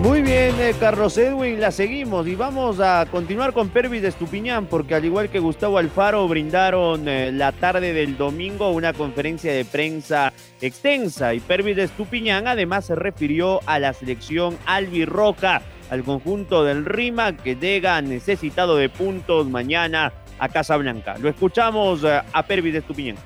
Muy 0.00 0.22
bien, 0.22 0.58
eh, 0.58 0.74
Carlos 0.80 1.18
Edwin, 1.18 1.60
la 1.60 1.70
seguimos 1.70 2.26
y 2.26 2.34
vamos 2.34 2.80
a 2.80 3.06
continuar 3.10 3.52
con 3.52 3.68
Pervis 3.68 4.00
de 4.00 4.08
Estupiñán 4.08 4.64
porque 4.64 4.94
al 4.94 5.04
igual 5.04 5.28
que 5.28 5.40
Gustavo 5.40 5.76
Alfaro 5.76 6.26
brindaron 6.26 7.06
eh, 7.06 7.30
la 7.32 7.52
tarde 7.52 7.92
del 7.92 8.16
domingo 8.16 8.70
una 8.70 8.94
conferencia 8.94 9.52
de 9.52 9.66
prensa 9.66 10.32
extensa 10.62 11.34
y 11.34 11.40
Pervis 11.40 11.76
de 11.76 11.82
Estupiñán 11.82 12.46
además 12.46 12.86
se 12.86 12.94
refirió 12.94 13.60
a 13.66 13.78
la 13.78 13.92
selección 13.92 14.56
albirroca 14.64 15.60
al 15.90 16.02
conjunto 16.02 16.64
del 16.64 16.86
Rima 16.86 17.36
que 17.36 17.56
llega 17.56 18.00
necesitado 18.00 18.76
de 18.76 18.88
puntos 18.88 19.50
mañana 19.50 20.14
a 20.38 20.48
Casablanca. 20.48 21.18
Lo 21.18 21.28
escuchamos 21.28 22.04
a 22.04 22.42
Pervis 22.44 22.72
de 22.72 22.78
Estupiñán. 22.78 23.16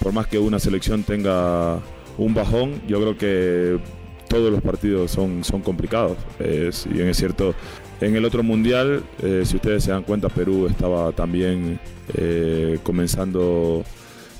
Por 0.00 0.12
más 0.12 0.26
que 0.26 0.40
una 0.40 0.58
selección 0.58 1.04
tenga 1.04 1.78
un 2.18 2.34
bajón, 2.34 2.82
yo 2.88 3.00
creo 3.00 3.16
que 3.16 4.01
todos 4.32 4.50
los 4.50 4.62
partidos 4.62 5.10
son, 5.10 5.44
son 5.44 5.60
complicados. 5.60 6.16
Eh, 6.40 6.70
si 6.72 6.88
bien 6.88 7.06
es 7.08 7.18
cierto, 7.18 7.54
en 8.00 8.16
el 8.16 8.24
otro 8.24 8.42
mundial, 8.42 9.02
eh, 9.22 9.42
si 9.44 9.56
ustedes 9.56 9.84
se 9.84 9.90
dan 9.90 10.04
cuenta, 10.04 10.30
Perú 10.30 10.66
estaba 10.66 11.12
también 11.12 11.78
eh, 12.14 12.78
comenzando 12.82 13.84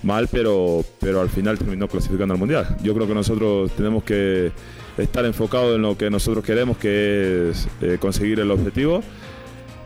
mal, 0.03 0.29
pero, 0.33 0.83
pero 0.99 1.21
al 1.21 1.29
final 1.29 1.59
terminó 1.59 1.89
clasificando 1.89 2.33
al 2.33 2.41
mundial. 2.41 2.75
Yo 2.83 2.95
creo 2.95 3.07
que 3.07 3.15
nosotros 3.15 3.71
tenemos 3.73 4.03
que 4.03 4.51
estar 4.97 5.27
enfocados 5.27 5.77
en 5.77 5.83
lo 5.83 5.99
que 5.99 6.09
nosotros 6.09 6.43
queremos, 6.43 6.79
que 6.79 7.51
es 7.51 7.69
eh, 7.83 7.99
conseguir 8.01 8.41
el 8.41 8.51
objetivo 8.51 9.03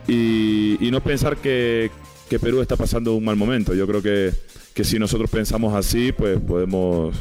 y, 0.06 0.76
y 0.86 0.90
no 0.92 1.02
pensar 1.02 1.36
que, 1.36 1.90
que, 2.30 2.38
Perú 2.38 2.60
está 2.60 2.76
pasando 2.76 3.14
un 3.14 3.24
mal 3.24 3.34
momento. 3.34 3.74
Yo 3.74 3.88
creo 3.88 4.02
que, 4.02 4.32
que 4.72 4.84
si 4.84 5.00
nosotros 5.00 5.28
pensamos 5.28 5.74
así, 5.74 6.12
pues 6.12 6.38
podemos, 6.38 7.16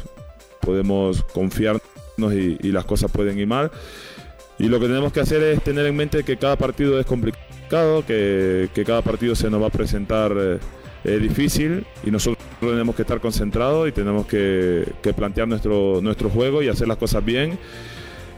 podemos 0.60 1.24
confiarnos 1.24 1.82
y, 2.18 2.72
las 2.72 2.84
cosas 2.84 3.10
pueden 3.10 3.38
ir 3.38 3.46
mal. 3.46 3.70
Y 4.58 4.68
lo 4.68 4.80
que 4.80 4.86
tenemos 4.86 5.12
que 5.12 5.20
hacer 5.20 5.42
es 5.42 5.62
tener 5.62 5.86
en 5.86 5.96
mente 5.96 6.24
que 6.24 6.36
cada 6.36 6.56
partido 6.56 6.98
es 6.98 7.06
complicado, 7.06 8.04
que, 8.06 8.68
que 8.74 8.84
cada 8.84 9.02
partido 9.02 9.34
se 9.34 9.50
nos 9.50 9.62
va 9.62 9.66
a 9.66 9.70
presentar 9.70 10.32
eh, 11.04 11.18
difícil 11.18 11.84
y 12.04 12.10
nosotros 12.10 12.44
tenemos 12.58 12.96
que 12.96 13.02
estar 13.02 13.20
concentrados 13.20 13.88
y 13.88 13.92
tenemos 13.92 14.26
que, 14.26 14.84
que, 15.02 15.12
plantear 15.12 15.46
nuestro, 15.46 16.00
nuestro 16.00 16.30
juego 16.30 16.62
y 16.62 16.68
hacer 16.68 16.88
las 16.88 16.96
cosas 16.96 17.24
bien 17.24 17.58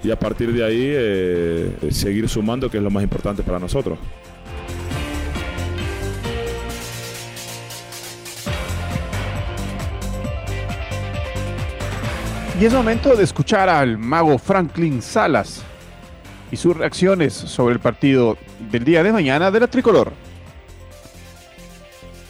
y 0.03 0.11
a 0.11 0.19
partir 0.19 0.53
de 0.53 0.65
ahí 0.65 0.83
eh, 0.83 1.71
seguir 1.91 2.29
sumando, 2.29 2.71
que 2.71 2.79
es 2.79 2.83
lo 2.83 2.91
más 2.91 3.03
importante 3.03 3.43
para 3.43 3.59
nosotros. 3.59 3.99
Y 12.61 12.65
es 12.65 12.73
momento 12.73 13.15
de 13.15 13.23
escuchar 13.23 13.69
al 13.69 13.99
mago 13.99 14.37
Franklin 14.37 15.00
Salas 15.00 15.62
y 16.50 16.57
sus 16.57 16.77
reacciones 16.77 17.33
sobre 17.33 17.75
el 17.75 17.81
partido 17.81 18.37
del 18.73 18.83
día 18.83 19.05
de 19.05 19.12
mañana 19.12 19.53
de 19.53 19.61
la 19.61 19.69
tricolor. 19.69 20.12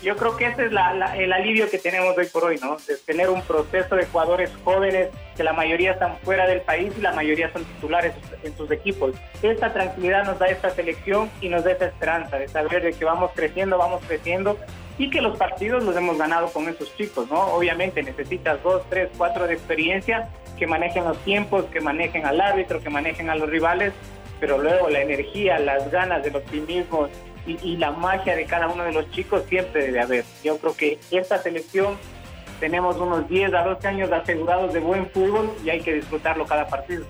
Yo 0.08 0.16
creo 0.16 0.38
que 0.38 0.46
ese 0.46 0.64
es 0.64 0.72
la, 0.72 0.94
la, 0.94 1.14
el 1.18 1.30
alivio 1.34 1.68
que 1.68 1.76
tenemos 1.76 2.16
hoy 2.16 2.24
por 2.32 2.42
hoy, 2.44 2.58
¿no? 2.62 2.78
De 2.78 2.96
tener 2.96 3.28
un 3.28 3.42
proceso 3.42 3.94
de 3.94 4.06
jugadores 4.06 4.50
jóvenes 4.64 5.10
que 5.36 5.44
la 5.44 5.52
mayoría 5.52 5.92
están 5.92 6.16
fuera 6.20 6.46
del 6.46 6.62
país 6.62 6.94
y 6.96 7.02
la 7.02 7.12
mayoría 7.12 7.52
son 7.52 7.62
titulares 7.66 8.14
en 8.42 8.56
sus 8.56 8.70
equipos. 8.70 9.14
Esta 9.42 9.70
tranquilidad 9.70 10.24
nos 10.24 10.38
da 10.38 10.46
esta 10.46 10.70
selección 10.70 11.30
y 11.42 11.50
nos 11.50 11.62
da 11.62 11.72
esta 11.72 11.84
esperanza 11.84 12.38
de 12.38 12.48
saber 12.48 12.84
de 12.84 12.94
que 12.94 13.04
vamos 13.04 13.32
creciendo, 13.34 13.76
vamos 13.76 14.00
creciendo 14.08 14.56
y 14.96 15.10
que 15.10 15.20
los 15.20 15.36
partidos 15.36 15.84
los 15.84 15.94
hemos 15.94 16.16
ganado 16.16 16.50
con 16.54 16.66
esos 16.70 16.96
chicos, 16.96 17.28
¿no? 17.28 17.42
Obviamente 17.48 18.02
necesitas 18.02 18.62
dos, 18.62 18.88
tres, 18.88 19.10
cuatro 19.18 19.46
de 19.46 19.52
experiencia 19.52 20.30
que 20.58 20.66
manejen 20.66 21.04
los 21.04 21.18
tiempos, 21.18 21.66
que 21.66 21.82
manejen 21.82 22.24
al 22.24 22.40
árbitro, 22.40 22.80
que 22.80 22.88
manejen 22.88 23.28
a 23.28 23.34
los 23.34 23.50
rivales, 23.50 23.92
pero 24.40 24.56
luego 24.56 24.88
la 24.88 25.02
energía, 25.02 25.58
las 25.58 25.90
ganas, 25.90 26.24
el 26.24 26.34
optimismo 26.34 27.08
y, 27.46 27.58
y, 27.62 27.76
la 27.76 27.92
magia 27.92 28.36
de 28.36 28.44
cada 28.44 28.68
uno 28.68 28.84
de 28.84 28.92
los 28.92 29.10
chicos 29.10 29.42
siempre 29.48 29.84
debe 29.84 30.00
haber. 30.00 30.24
Yo 30.44 30.58
creo 30.58 30.76
que 30.76 30.98
esta 31.10 31.38
selección 31.38 31.96
tenemos 32.60 32.96
unos 32.96 33.28
10 33.28 33.54
a 33.54 33.62
12 33.62 33.88
años 33.88 34.12
asegurados 34.12 34.72
de 34.72 34.80
buen 34.80 35.08
fútbol 35.10 35.50
y 35.64 35.70
hay 35.70 35.80
que 35.80 35.94
disfrutarlo 35.94 36.44
cada 36.46 36.66
partido. 36.66 37.04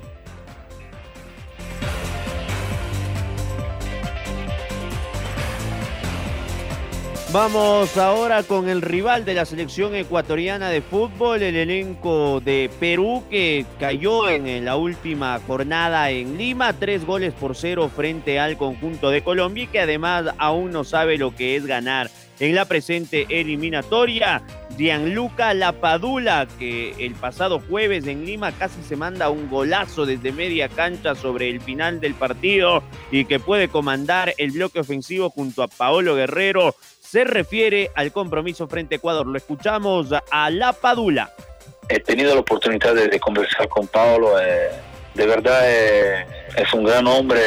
Vamos 7.31 7.99
ahora 7.99 8.43
con 8.43 8.71
el 8.71 8.81
rival 8.81 9.27
de 9.27 9.35
la 9.35 9.45
selección 9.45 9.95
ecuatoriana 9.95 10.71
de 10.71 10.81
fútbol, 10.81 11.43
el 11.43 11.57
elenco 11.57 12.41
de 12.41 12.71
Perú 12.81 13.23
que 13.29 13.67
cayó 13.79 14.31
en 14.31 14.65
la 14.65 14.77
última 14.77 15.39
jornada 15.47 16.11
en 16.11 16.39
Lima, 16.39 16.73
tres 16.73 17.05
goles 17.05 17.35
por 17.35 17.55
cero 17.55 17.91
frente 17.95 18.41
al 18.41 18.57
conjunto 18.57 19.11
de 19.11 19.23
Colombia 19.23 19.65
y 19.65 19.67
que 19.67 19.81
además 19.81 20.25
aún 20.39 20.71
no 20.71 20.85
sabe 20.85 21.19
lo 21.19 21.37
que 21.37 21.55
es 21.55 21.67
ganar 21.67 22.11
en 22.41 22.55
la 22.55 22.65
presente 22.65 23.27
eliminatoria. 23.29 24.43
Gianluca 24.79 25.55
Lapadula, 25.55 26.47
que 26.59 26.95
el 27.05 27.15
pasado 27.15 27.61
jueves 27.69 28.07
en 28.07 28.25
Lima 28.25 28.53
casi 28.53 28.81
se 28.83 28.95
manda 28.95 29.29
un 29.29 29.51
golazo 29.51 30.07
desde 30.07 30.31
media 30.31 30.69
cancha 30.69 31.17
sobre 31.17 31.51
el 31.51 31.61
final 31.61 32.01
del 32.01 32.15
partido 32.15 32.85
y 33.11 33.25
que 33.25 33.41
puede 33.41 33.69
comandar 33.69 34.35
el 34.39 34.53
bloque 34.53 34.79
ofensivo 34.81 35.31
junto 35.31 35.65
a 35.65 35.69
Paolo 35.69 36.15
Guerrero, 36.15 36.77
se 37.11 37.25
refiere 37.25 37.91
al 37.95 38.13
compromiso 38.13 38.69
frente 38.69 38.95
a 38.95 38.99
Ecuador. 38.99 39.27
Lo 39.27 39.39
escuchamos 39.39 40.09
a 40.31 40.51
Lapadula. 40.51 41.33
He 41.89 42.01
tenido 42.01 42.35
la 42.35 42.41
oportunidad 42.41 42.95
de, 42.95 43.09
de 43.09 43.19
conversar 43.19 43.69
con 43.69 43.87
Paolo. 43.87 44.39
Eh, 44.39 44.71
de 45.15 45.27
verdad 45.27 45.61
eh, 45.65 46.27
es 46.57 46.73
un 46.75 46.85
gran 46.85 47.07
hombre. 47.07 47.41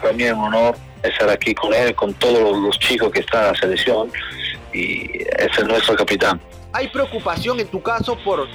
Para 0.00 0.14
mí 0.14 0.22
es 0.22 0.32
un 0.32 0.44
honor 0.44 0.76
estar 1.02 1.28
aquí 1.28 1.54
con 1.54 1.74
él, 1.74 1.94
con 1.94 2.14
todos 2.14 2.56
los 2.56 2.78
chicos 2.78 3.10
que 3.10 3.20
están 3.20 3.42
en 3.42 3.52
la 3.52 3.58
selección 3.58 4.10
y 4.72 5.22
es 5.38 5.58
el 5.58 5.66
nuestro 5.66 5.94
capitán. 5.94 6.40
¿Hay 6.72 6.88
preocupación 6.88 7.60
en 7.60 7.66
tu 7.66 7.82
caso 7.82 8.16
por, 8.24 8.48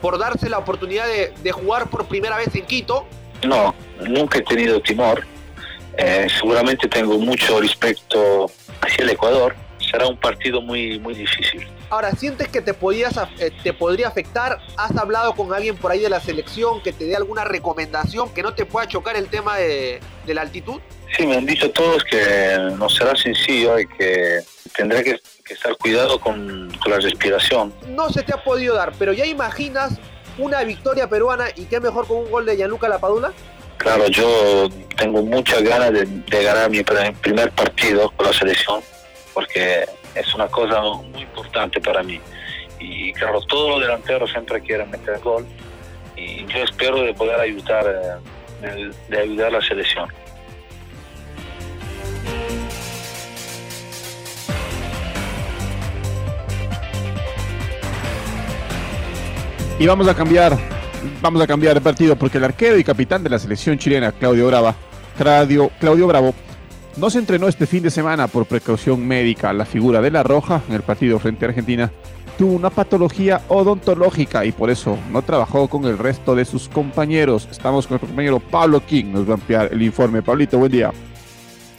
por 0.00 0.18
darse 0.18 0.48
la 0.48 0.58
oportunidad 0.58 1.06
de, 1.06 1.32
de 1.40 1.52
jugar 1.52 1.88
por 1.88 2.06
primera 2.06 2.36
vez 2.36 2.52
en 2.56 2.66
Quito? 2.66 3.06
No, 3.46 3.72
nunca 4.00 4.38
he 4.38 4.42
tenido 4.42 4.80
temor. 4.80 5.24
Eh, 5.96 6.26
seguramente 6.36 6.88
tengo 6.88 7.16
mucho 7.18 7.60
respeto 7.60 8.50
hacia 8.80 9.04
el 9.04 9.10
Ecuador. 9.10 9.54
Será 9.94 10.08
un 10.08 10.16
partido 10.16 10.60
muy, 10.60 10.98
muy 10.98 11.14
difícil. 11.14 11.68
Ahora, 11.88 12.10
¿sientes 12.10 12.48
que 12.48 12.60
te, 12.60 12.74
podías, 12.74 13.16
eh, 13.38 13.52
te 13.62 13.72
podría 13.72 14.08
afectar? 14.08 14.58
¿Has 14.76 14.96
hablado 14.96 15.36
con 15.36 15.54
alguien 15.54 15.76
por 15.76 15.92
ahí 15.92 16.00
de 16.00 16.08
la 16.08 16.18
selección 16.18 16.82
que 16.82 16.92
te 16.92 17.04
dé 17.04 17.14
alguna 17.14 17.44
recomendación 17.44 18.34
que 18.34 18.42
no 18.42 18.54
te 18.54 18.66
pueda 18.66 18.88
chocar 18.88 19.14
el 19.14 19.28
tema 19.28 19.56
de, 19.56 20.00
de 20.26 20.34
la 20.34 20.40
altitud? 20.40 20.80
Sí, 21.16 21.24
me 21.24 21.36
han 21.36 21.46
dicho 21.46 21.70
todos 21.70 22.02
que 22.02 22.58
no 22.76 22.88
será 22.88 23.14
sencillo 23.14 23.78
y 23.78 23.86
que 23.86 24.40
tendré 24.76 25.04
que, 25.04 25.20
que 25.44 25.54
estar 25.54 25.76
cuidado 25.76 26.18
con, 26.18 26.72
con, 26.82 26.90
la 26.90 26.98
respiración. 26.98 27.72
No 27.86 28.10
se 28.10 28.24
te 28.24 28.34
ha 28.34 28.42
podido 28.42 28.74
dar, 28.74 28.94
pero 28.98 29.12
ya 29.12 29.26
imaginas 29.26 29.92
una 30.38 30.64
victoria 30.64 31.08
peruana 31.08 31.50
y 31.54 31.66
qué 31.66 31.78
mejor 31.78 32.08
con 32.08 32.16
un 32.16 32.30
gol 32.32 32.46
de 32.46 32.56
Gianluca 32.56 32.88
Lapadula? 32.88 33.32
Claro, 33.76 34.08
yo 34.08 34.68
tengo 34.96 35.22
muchas 35.22 35.62
ganas 35.62 35.92
de, 35.92 36.04
de 36.04 36.42
ganar 36.42 36.68
mi 36.68 36.82
primer 36.82 37.52
partido 37.52 38.10
con 38.16 38.26
la 38.26 38.32
selección 38.32 38.82
porque 39.34 39.84
es 40.14 40.34
una 40.34 40.46
cosa 40.46 40.80
muy 40.80 41.22
importante 41.22 41.80
para 41.80 42.02
mí. 42.02 42.20
y 42.78 43.12
claro, 43.14 43.40
todos 43.42 43.70
los 43.70 43.80
delanteros 43.80 44.30
siempre 44.30 44.60
quieren 44.60 44.90
meter 44.90 45.18
gol 45.20 45.46
y 46.16 46.46
yo 46.46 46.62
espero 46.62 47.02
de 47.02 47.14
poder 47.14 47.40
ayudar, 47.40 48.20
eh, 48.62 48.90
de, 49.08 49.18
ayudar 49.18 49.48
a 49.48 49.58
la 49.58 49.60
selección. 49.62 50.08
Y 59.78 59.86
vamos 59.86 60.06
a 60.06 60.14
cambiar, 60.14 60.56
vamos 61.20 61.42
a 61.42 61.46
cambiar 61.48 61.74
de 61.74 61.80
partido 61.80 62.14
porque 62.16 62.38
el 62.38 62.44
arquero 62.44 62.78
y 62.78 62.84
capitán 62.84 63.24
de 63.24 63.30
la 63.30 63.40
selección 63.40 63.76
chilena, 63.76 64.12
Claudio 64.12 64.46
Brava, 64.46 64.76
Claudio, 65.18 65.70
Claudio 65.80 66.06
Bravo, 66.06 66.32
no 66.96 67.10
se 67.10 67.18
entrenó 67.18 67.48
este 67.48 67.66
fin 67.66 67.82
de 67.82 67.90
semana 67.90 68.28
por 68.28 68.46
precaución 68.46 69.06
médica. 69.06 69.52
La 69.52 69.64
figura 69.64 70.00
de 70.00 70.10
la 70.10 70.22
Roja 70.22 70.62
en 70.68 70.74
el 70.74 70.82
partido 70.82 71.18
frente 71.18 71.44
a 71.44 71.48
Argentina 71.48 71.92
tuvo 72.38 72.54
una 72.54 72.70
patología 72.70 73.42
odontológica 73.48 74.44
y 74.44 74.52
por 74.52 74.70
eso 74.70 74.98
no 75.10 75.22
trabajó 75.22 75.68
con 75.68 75.84
el 75.84 75.98
resto 75.98 76.34
de 76.34 76.44
sus 76.44 76.68
compañeros. 76.68 77.48
Estamos 77.50 77.86
con 77.86 77.94
nuestro 77.94 78.08
compañero 78.08 78.40
Pablo 78.40 78.84
King, 78.84 79.06
nos 79.12 79.26
va 79.26 79.32
a 79.32 79.34
ampliar 79.34 79.68
el 79.72 79.82
informe. 79.82 80.22
Pablito, 80.22 80.58
buen 80.58 80.72
día. 80.72 80.92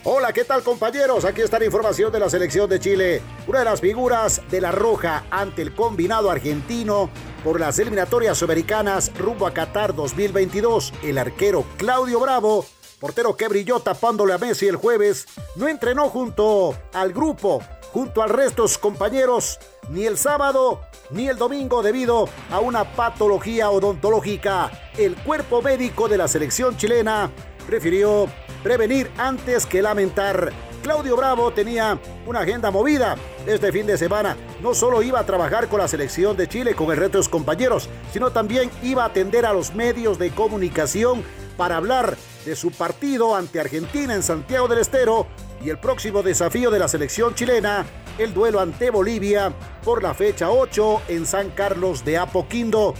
Hola, 0.08 0.32
¿qué 0.32 0.44
tal 0.44 0.62
compañeros? 0.62 1.24
Aquí 1.24 1.40
está 1.40 1.58
la 1.58 1.64
información 1.64 2.12
de 2.12 2.20
la 2.20 2.30
selección 2.30 2.70
de 2.70 2.78
Chile. 2.78 3.22
Una 3.48 3.58
de 3.58 3.64
las 3.64 3.80
figuras 3.80 4.40
de 4.48 4.60
la 4.60 4.70
Roja 4.70 5.24
ante 5.32 5.62
el 5.62 5.74
combinado 5.74 6.30
argentino 6.30 7.10
por 7.42 7.58
las 7.58 7.80
eliminatorias 7.80 8.40
americanas 8.40 9.10
rumbo 9.18 9.48
a 9.48 9.50
Qatar 9.52 9.96
2022. 9.96 10.92
El 11.02 11.18
arquero 11.18 11.64
Claudio 11.76 12.20
Bravo, 12.20 12.64
portero 12.98 13.36
que 13.36 13.48
brilló 13.48 13.80
tapándole 13.80 14.32
a 14.32 14.38
Messi 14.38 14.66
el 14.66 14.76
jueves, 14.76 15.26
no 15.54 15.68
entrenó 15.68 16.08
junto 16.08 16.76
al 16.92 17.12
grupo, 17.12 17.62
junto 17.92 18.22
al 18.22 18.30
resto 18.30 18.62
de 18.62 18.68
sus 18.68 18.78
compañeros, 18.78 19.58
ni 19.88 20.04
el 20.04 20.18
sábado 20.18 20.80
ni 21.10 21.28
el 21.28 21.36
domingo 21.36 21.82
debido 21.82 22.28
a 22.50 22.60
una 22.60 22.84
patología 22.96 23.70
odontológica. 23.70 24.70
El 24.96 25.14
cuerpo 25.16 25.62
médico 25.62 26.08
de 26.08 26.18
la 26.18 26.28
selección 26.28 26.76
chilena 26.76 27.30
prefirió 27.66 28.26
prevenir 28.62 29.10
antes 29.18 29.66
que 29.66 29.82
lamentar. 29.82 30.52
Claudio 30.82 31.16
Bravo 31.16 31.52
tenía 31.52 31.98
una 32.26 32.40
agenda 32.40 32.70
movida 32.70 33.16
este 33.46 33.72
fin 33.72 33.86
de 33.86 33.98
semana. 33.98 34.36
No 34.60 34.72
solo 34.72 35.02
iba 35.02 35.18
a 35.18 35.26
trabajar 35.26 35.68
con 35.68 35.80
la 35.80 35.88
selección 35.88 36.36
de 36.36 36.48
Chile, 36.48 36.74
con 36.74 36.90
el 36.90 36.96
resto 36.96 37.18
de 37.18 37.24
sus 37.24 37.30
compañeros, 37.30 37.88
sino 38.12 38.30
también 38.30 38.70
iba 38.82 39.02
a 39.02 39.06
atender 39.06 39.46
a 39.46 39.52
los 39.52 39.74
medios 39.74 40.18
de 40.18 40.30
comunicación 40.30 41.24
para 41.56 41.76
hablar 41.76 42.16
de 42.44 42.56
su 42.56 42.70
partido 42.70 43.34
ante 43.34 43.60
Argentina 43.60 44.14
en 44.14 44.22
Santiago 44.22 44.68
del 44.68 44.78
Estero 44.78 45.26
y 45.64 45.70
el 45.70 45.78
próximo 45.78 46.22
desafío 46.22 46.70
de 46.70 46.78
la 46.78 46.88
selección 46.88 47.34
chilena, 47.34 47.86
el 48.18 48.32
duelo 48.32 48.60
ante 48.60 48.90
Bolivia 48.90 49.52
por 49.84 50.02
la 50.02 50.14
fecha 50.14 50.50
8 50.50 51.02
en 51.08 51.26
San 51.26 51.50
Carlos 51.50 52.04
de 52.04 52.18
Apoquindo. 52.18 52.94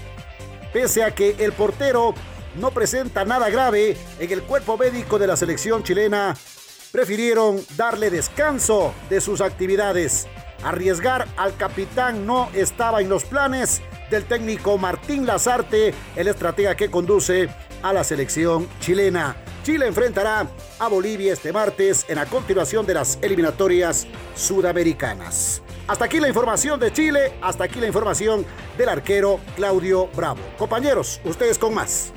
Pese 0.73 1.05
a 1.05 1.15
que 1.15 1.37
el 1.39 1.53
portero 1.53 2.15
no 2.57 2.71
presenta 2.71 3.25
nada 3.25 3.51
grave 3.51 3.97
en 4.19 4.33
el 4.33 4.43
cuerpo 4.43 4.77
médico 4.77 5.19
de 5.19 5.27
la 5.27 5.37
selección 5.37 5.83
chilena, 5.83 6.35
prefirieron 6.93 7.61
darle 7.77 8.11
descanso 8.11 8.95
de 9.11 9.21
sus 9.21 9.41
actividades. 9.41 10.27
Arriesgar 10.65 11.29
al 11.37 11.57
capitán 11.57 12.27
no 12.27 12.49
estaba 12.55 13.01
en 13.01 13.09
los 13.09 13.25
planes 13.25 13.83
del 14.11 14.25
técnico 14.25 14.79
Martín 14.79 15.27
Lazarte, 15.27 15.93
el 16.17 16.29
estratega 16.29 16.75
que 16.75 16.91
conduce 16.91 17.49
a 17.83 17.93
la 17.93 18.05
selección 18.05 18.69
chilena. 18.81 19.37
Chile 19.63 19.87
enfrentará 19.87 20.47
a 20.79 20.89
Bolivia 20.89 21.33
este 21.33 21.53
martes 21.53 22.05
en 22.09 22.17
la 22.17 22.27
continuación 22.27 22.87
de 22.87 22.95
las 22.95 23.19
eliminatorias 23.21 24.07
sudamericanas. 24.35 25.63
Hasta 25.89 26.05
aquí 26.05 26.21
la 26.21 26.29
información 26.29 26.81
de 26.81 26.93
Chile, 26.93 27.35
hasta 27.41 27.65
aquí 27.65 27.81
la 27.81 27.87
información 27.87 28.45
del 28.77 28.89
arquero 28.89 29.41
Claudio 29.55 30.09
Bravo. 30.15 30.41
Compañeros, 30.59 31.21
ustedes 31.25 31.59
con 31.59 31.75
más. 31.75 32.13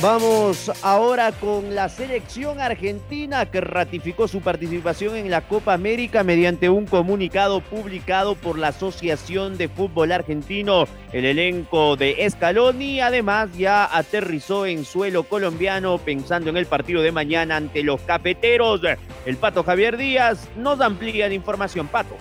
Vamos 0.00 0.70
ahora 0.82 1.32
con 1.32 1.74
la 1.74 1.88
selección 1.88 2.60
argentina 2.60 3.46
que 3.46 3.60
ratificó 3.60 4.28
su 4.28 4.40
participación 4.40 5.16
en 5.16 5.28
la 5.28 5.40
Copa 5.40 5.72
América 5.74 6.22
mediante 6.22 6.70
un 6.70 6.86
comunicado 6.86 7.60
publicado 7.60 8.36
por 8.36 8.58
la 8.58 8.68
Asociación 8.68 9.58
de 9.58 9.66
Fútbol 9.66 10.12
Argentino. 10.12 10.84
El 11.12 11.24
elenco 11.24 11.96
de 11.96 12.24
Scaloni 12.30 13.00
además 13.00 13.48
ya 13.58 13.84
aterrizó 13.92 14.66
en 14.66 14.84
suelo 14.84 15.24
colombiano 15.24 15.98
pensando 15.98 16.48
en 16.50 16.58
el 16.58 16.66
partido 16.66 17.02
de 17.02 17.10
mañana 17.10 17.56
ante 17.56 17.82
los 17.82 18.00
cafeteros. 18.02 18.82
El 19.26 19.36
Pato 19.36 19.64
Javier 19.64 19.96
Díaz 19.96 20.48
nos 20.56 20.80
amplía 20.80 21.26
la 21.26 21.34
información, 21.34 21.88
Pato. 21.88 22.14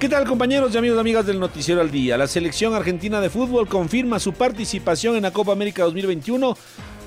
¿Qué 0.00 0.08
tal 0.08 0.26
compañeros 0.26 0.74
y 0.74 0.78
amigos 0.78 0.96
y 0.96 1.00
amigas 1.00 1.26
del 1.26 1.38
Noticiero 1.38 1.82
al 1.82 1.90
Día? 1.90 2.16
La 2.16 2.26
selección 2.26 2.72
argentina 2.72 3.20
de 3.20 3.28
fútbol 3.28 3.68
confirma 3.68 4.18
su 4.18 4.32
participación 4.32 5.14
en 5.14 5.24
la 5.24 5.30
Copa 5.30 5.52
América 5.52 5.82
2021. 5.82 6.56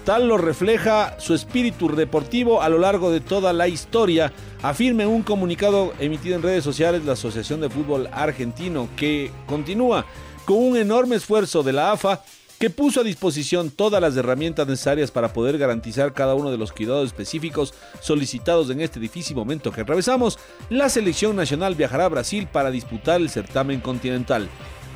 Tal 0.05 0.27
lo 0.27 0.37
refleja 0.37 1.19
su 1.19 1.33
espíritu 1.33 1.89
deportivo 1.95 2.61
a 2.61 2.69
lo 2.69 2.77
largo 2.77 3.09
de 3.09 3.19
toda 3.19 3.51
la 3.51 3.67
historia, 3.67 4.31
afirma 4.61 5.07
un 5.07 5.23
comunicado 5.23 5.95
emitido 5.97 6.35
en 6.35 6.43
redes 6.43 6.63
sociales 6.63 7.03
la 7.03 7.13
Asociación 7.13 7.61
de 7.61 7.71
Fútbol 7.71 8.09
Argentino, 8.11 8.87
que 8.95 9.31
continúa 9.47 10.05
con 10.45 10.57
un 10.57 10.77
enorme 10.77 11.15
esfuerzo 11.15 11.63
de 11.63 11.73
la 11.73 11.93
AFA 11.93 12.21
que 12.63 12.69
puso 12.69 13.01
a 13.01 13.03
disposición 13.03 13.71
todas 13.71 13.99
las 13.99 14.15
herramientas 14.15 14.65
necesarias 14.65 15.11
para 15.11 15.33
poder 15.33 15.57
garantizar 15.57 16.13
cada 16.13 16.33
uno 16.33 16.49
de 16.49 16.57
los 16.57 16.71
cuidados 16.71 17.07
específicos 17.07 17.73
solicitados 17.99 18.69
en 18.69 18.79
este 18.79 19.01
difícil 19.01 19.35
momento 19.35 19.69
que 19.69 19.81
atravesamos, 19.81 20.39
la 20.69 20.87
selección 20.87 21.35
nacional 21.35 21.75
viajará 21.75 22.05
a 22.05 22.07
Brasil 22.07 22.47
para 22.49 22.71
disputar 22.71 23.19
el 23.19 23.29
certamen 23.29 23.81
continental. 23.81 24.47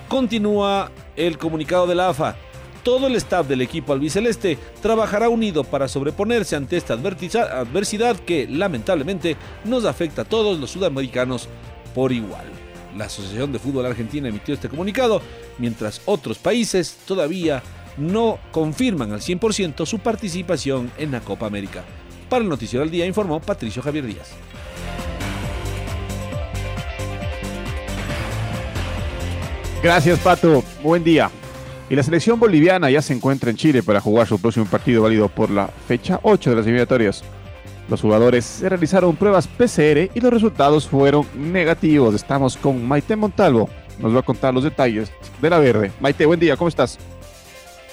Continúa 0.08 0.94
el 1.18 1.38
comunicado 1.38 1.88
de 1.88 1.96
la 1.96 2.08
AFA. 2.08 2.38
Todo 2.84 3.08
el 3.08 3.18
staff 3.18 3.46
del 3.50 3.60
equipo 3.60 3.92
albiceleste 3.92 4.58
trabajará 4.82 5.28
unido 5.28 5.66
para 5.66 5.90
sobreponerse 5.90 6.56
ante 6.56 6.78
esta 6.78 6.94
adversidad 6.94 8.16
que 8.16 8.48
lamentablemente 8.48 9.36
nos 9.66 9.84
afecta 9.84 10.22
a 10.22 10.26
todos 10.30 10.58
los 10.58 10.72
sudamericanos 10.72 11.50
por 11.94 12.14
igual. 12.14 12.46
La 12.98 13.06
Asociación 13.06 13.52
de 13.52 13.60
Fútbol 13.60 13.86
Argentina 13.86 14.28
emitió 14.28 14.54
este 14.54 14.70
comunicado, 14.70 15.22
mientras 15.60 16.02
otros 16.06 16.38
países 16.38 16.98
todavía 17.06 17.62
no 17.98 18.40
confirman 18.52 19.12
al 19.12 19.22
100% 19.22 19.86
su 19.86 20.00
participación 20.00 20.92
en 20.98 21.12
la 21.12 21.22
Copa 21.22 21.46
América. 21.46 21.84
Para 22.30 22.44
el 22.44 22.50
Noticiero 22.50 22.84
del 22.84 22.92
Día 22.92 23.06
informó 23.06 23.40
Patricio 23.40 23.82
Javier 23.82 24.06
Díaz. 24.06 24.32
Gracias, 29.82 30.20
Pato. 30.20 30.64
Buen 30.84 31.04
día. 31.04 31.30
Y 31.90 31.96
la 31.96 32.04
selección 32.04 32.40
boliviana 32.40 32.90
ya 32.90 33.02
se 33.02 33.14
encuentra 33.14 33.50
en 33.50 33.56
Chile 33.56 33.84
para 33.84 34.02
jugar 34.02 34.28
su 34.28 34.40
próximo 34.40 34.66
partido 34.66 35.04
válido 35.04 35.30
por 35.30 35.50
la 35.50 35.68
fecha 35.88 36.20
8 36.24 36.50
de 36.50 36.56
las 36.56 36.66
eliminatorias. 36.66 37.24
Los 37.90 38.02
jugadores 38.02 38.46
se 38.46 38.68
realizaron 38.68 39.16
pruebas 39.16 39.48
PCR 39.48 40.12
y 40.14 40.20
los 40.20 40.32
resultados 40.32 40.88
fueron 40.88 41.26
negativos. 41.36 42.16
Estamos 42.16 42.58
con 42.58 42.86
Maite 42.86 43.16
Montalvo. 43.16 43.70
Nos 44.00 44.14
va 44.14 44.20
a 44.20 44.24
contar 44.24 44.54
los 44.54 44.64
detalles 44.64 45.12
de 45.42 45.50
la 45.50 45.60
verde. 45.60 45.92
Maite, 46.00 46.26
buen 46.26 46.40
día, 46.40 46.58
¿cómo 46.58 46.68
estás? 46.68 47.00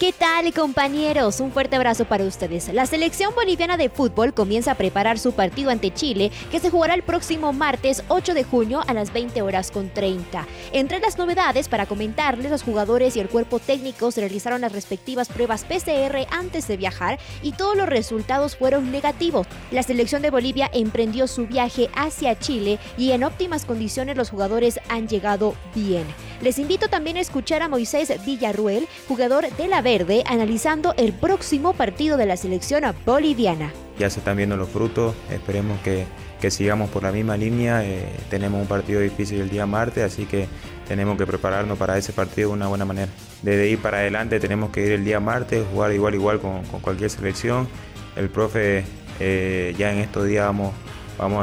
¿Qué 0.04 0.12
tal 0.12 0.52
compañeros? 0.52 1.40
Un 1.40 1.50
fuerte 1.50 1.76
abrazo 1.76 2.04
para 2.04 2.24
ustedes. 2.24 2.70
La 2.74 2.84
selección 2.84 3.34
boliviana 3.34 3.78
de 3.78 3.88
fútbol 3.88 4.34
comienza 4.34 4.72
a 4.72 4.74
preparar 4.74 5.18
su 5.18 5.32
partido 5.32 5.70
ante 5.70 5.94
Chile 5.94 6.30
que 6.50 6.60
se 6.60 6.68
jugará 6.68 6.92
el 6.92 7.02
próximo 7.02 7.54
martes 7.54 8.04
8 8.08 8.34
de 8.34 8.44
junio 8.44 8.82
a 8.86 8.92
las 8.92 9.14
20 9.14 9.40
horas 9.40 9.70
con 9.70 9.88
30. 9.88 10.46
Entre 10.74 10.98
las 10.98 11.16
novedades 11.16 11.70
para 11.70 11.86
comentarles, 11.86 12.50
los 12.50 12.62
jugadores 12.62 13.16
y 13.16 13.20
el 13.20 13.30
cuerpo 13.30 13.60
técnico 13.60 14.10
se 14.10 14.20
realizaron 14.20 14.60
las 14.60 14.72
respectivas 14.72 15.30
pruebas 15.30 15.64
PCR 15.64 16.26
antes 16.30 16.68
de 16.68 16.76
viajar 16.76 17.18
y 17.40 17.52
todos 17.52 17.74
los 17.74 17.88
resultados 17.88 18.56
fueron 18.56 18.92
negativos. 18.92 19.46
La 19.70 19.82
selección 19.82 20.20
de 20.20 20.28
Bolivia 20.28 20.68
emprendió 20.74 21.26
su 21.26 21.46
viaje 21.46 21.88
hacia 21.96 22.38
Chile 22.38 22.78
y 22.98 23.12
en 23.12 23.24
óptimas 23.24 23.64
condiciones 23.64 24.18
los 24.18 24.28
jugadores 24.28 24.80
han 24.90 25.08
llegado 25.08 25.54
bien. 25.74 26.04
Les 26.42 26.58
invito 26.58 26.88
también 26.88 27.16
a 27.16 27.20
escuchar 27.20 27.62
a 27.62 27.68
Moisés 27.68 28.12
Villarruel, 28.26 28.86
jugador 29.08 29.50
de 29.56 29.66
la 29.66 29.80
Analizando 30.26 30.92
el 30.96 31.12
próximo 31.12 31.72
partido 31.72 32.16
de 32.16 32.26
la 32.26 32.36
selección 32.36 32.82
boliviana. 33.06 33.72
Ya 33.96 34.10
se 34.10 34.18
están 34.18 34.36
viendo 34.36 34.56
los 34.56 34.68
frutos, 34.68 35.14
esperemos 35.30 35.78
que, 35.82 36.04
sigamos 36.50 36.90
por 36.90 37.04
la 37.04 37.12
misma 37.12 37.36
línea. 37.36 37.84
Eh, 37.84 38.04
tenemos 38.28 38.60
un 38.60 38.66
partido 38.66 39.00
difícil 39.00 39.40
el 39.40 39.50
día 39.50 39.66
martes, 39.66 40.02
así 40.02 40.26
que 40.26 40.48
tenemos 40.88 41.16
que 41.16 41.26
prepararnos 41.26 41.78
para 41.78 41.96
ese 41.96 42.12
partido 42.12 42.48
de 42.48 42.54
una 42.54 42.66
buena 42.66 42.84
manera. 42.84 43.06
Desde 43.42 43.62
ahí 43.62 43.76
para 43.76 43.98
adelante 43.98 44.40
tenemos 44.40 44.70
que 44.70 44.84
ir 44.84 44.92
el 44.92 45.04
día 45.04 45.20
martes, 45.20 45.64
jugar 45.72 45.92
igual 45.92 46.14
igual 46.16 46.40
con, 46.40 46.64
cualquier 46.80 47.08
selección. 47.08 47.68
El 48.16 48.28
profe 48.30 48.84
eh, 49.20 49.74
ya 49.78 49.92
en 49.92 50.00
estos 50.00 50.26
días 50.26 50.44
vamos, 50.44 50.74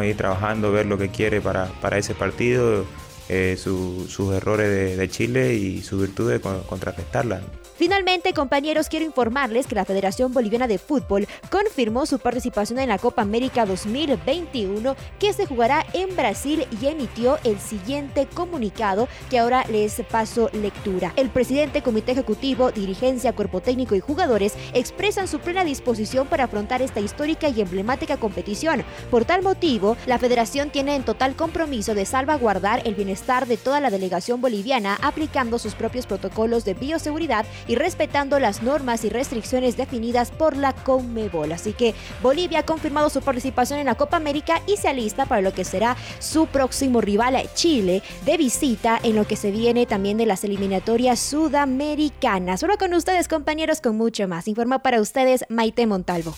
a 0.01 0.05
ir 0.05 0.17
trabajando, 0.17 0.73
ver 0.73 0.87
lo 0.87 0.97
que 0.97 1.07
quiere 1.07 1.39
para, 1.39 1.69
ese 1.97 2.13
partido 2.15 2.85
eh, 3.29 3.55
su- 3.57 4.07
sus 4.09 4.33
errores 4.33 4.97
de, 4.97 5.09
Chile 5.09 5.53
y 5.53 5.81
sus 5.83 6.01
virtudes 6.01 6.41
con- 6.41 6.63
contrarrestarlas. 6.63 7.41
Finalmente, 7.81 8.33
compañeros, 8.33 8.89
quiero 8.89 9.07
informarles 9.07 9.65
que 9.65 9.73
la 9.73 9.85
Federación 9.85 10.31
Boliviana 10.31 10.67
de 10.67 10.77
Fútbol 10.77 11.27
confirmó 11.49 12.05
su 12.05 12.19
participación 12.19 12.77
en 12.77 12.89
la 12.89 12.99
Copa 12.99 13.23
América 13.23 13.65
2021 13.65 14.95
que 15.17 15.33
se 15.33 15.47
jugará 15.47 15.83
en 15.93 16.15
Brasil 16.15 16.67
y 16.79 16.85
emitió 16.85 17.39
el 17.43 17.59
siguiente 17.59 18.27
comunicado 18.31 19.07
que 19.31 19.39
ahora 19.39 19.65
les 19.71 19.99
paso 20.11 20.51
lectura. 20.53 21.11
El 21.15 21.31
presidente, 21.31 21.81
comité 21.81 22.11
ejecutivo, 22.11 22.71
dirigencia, 22.71 23.33
cuerpo 23.33 23.61
técnico 23.61 23.95
y 23.95 23.99
jugadores 23.99 24.53
expresan 24.75 25.27
su 25.27 25.39
plena 25.39 25.63
disposición 25.63 26.27
para 26.27 26.43
afrontar 26.43 26.83
esta 26.83 26.99
histórica 26.99 27.49
y 27.49 27.61
emblemática 27.61 28.17
competición. 28.17 28.83
Por 29.09 29.25
tal 29.25 29.41
motivo, 29.41 29.97
la 30.05 30.19
federación 30.19 30.69
tiene 30.69 30.95
en 30.95 31.03
total 31.03 31.35
compromiso 31.35 31.95
de 31.95 32.05
salvaguardar 32.05 32.83
el 32.85 32.93
bienestar 32.93 33.47
de 33.47 33.57
toda 33.57 33.79
la 33.79 33.89
delegación 33.89 34.39
boliviana 34.39 34.99
aplicando 35.01 35.57
sus 35.57 35.73
propios 35.73 36.05
protocolos 36.05 36.63
de 36.63 36.75
bioseguridad 36.75 37.47
y 37.70 37.70
respetando 37.75 38.39
las 38.39 38.61
normas 38.61 39.03
y 39.05 39.09
restricciones 39.09 39.77
definidas 39.77 40.31
por 40.31 40.57
la 40.57 40.73
CONMEBOL. 40.73 41.51
Así 41.51 41.73
que 41.73 41.95
Bolivia 42.21 42.59
ha 42.59 42.65
confirmado 42.65 43.09
su 43.09 43.21
participación 43.21 43.79
en 43.79 43.85
la 43.85 43.95
Copa 43.95 44.17
América 44.17 44.61
y 44.67 44.77
se 44.77 44.89
alista 44.89 45.25
para 45.25 45.41
lo 45.41 45.53
que 45.53 45.63
será 45.63 45.95
su 46.19 46.47
próximo 46.47 47.01
rival 47.01 47.31
Chile 47.53 48.03
de 48.25 48.37
visita 48.37 48.99
en 49.03 49.15
lo 49.15 49.25
que 49.25 49.35
se 49.35 49.51
viene 49.51 49.85
también 49.85 50.17
de 50.17 50.25
las 50.25 50.43
eliminatorias 50.43 51.19
sudamericanas. 51.19 52.59
Solo 52.59 52.77
con 52.77 52.93
ustedes 52.93 53.27
compañeros 53.27 53.81
con 53.81 53.97
mucho 53.97 54.27
más. 54.27 54.47
Informa 54.47 54.79
para 54.79 55.01
ustedes 55.01 55.45
Maite 55.49 55.87
Montalvo. 55.87 56.35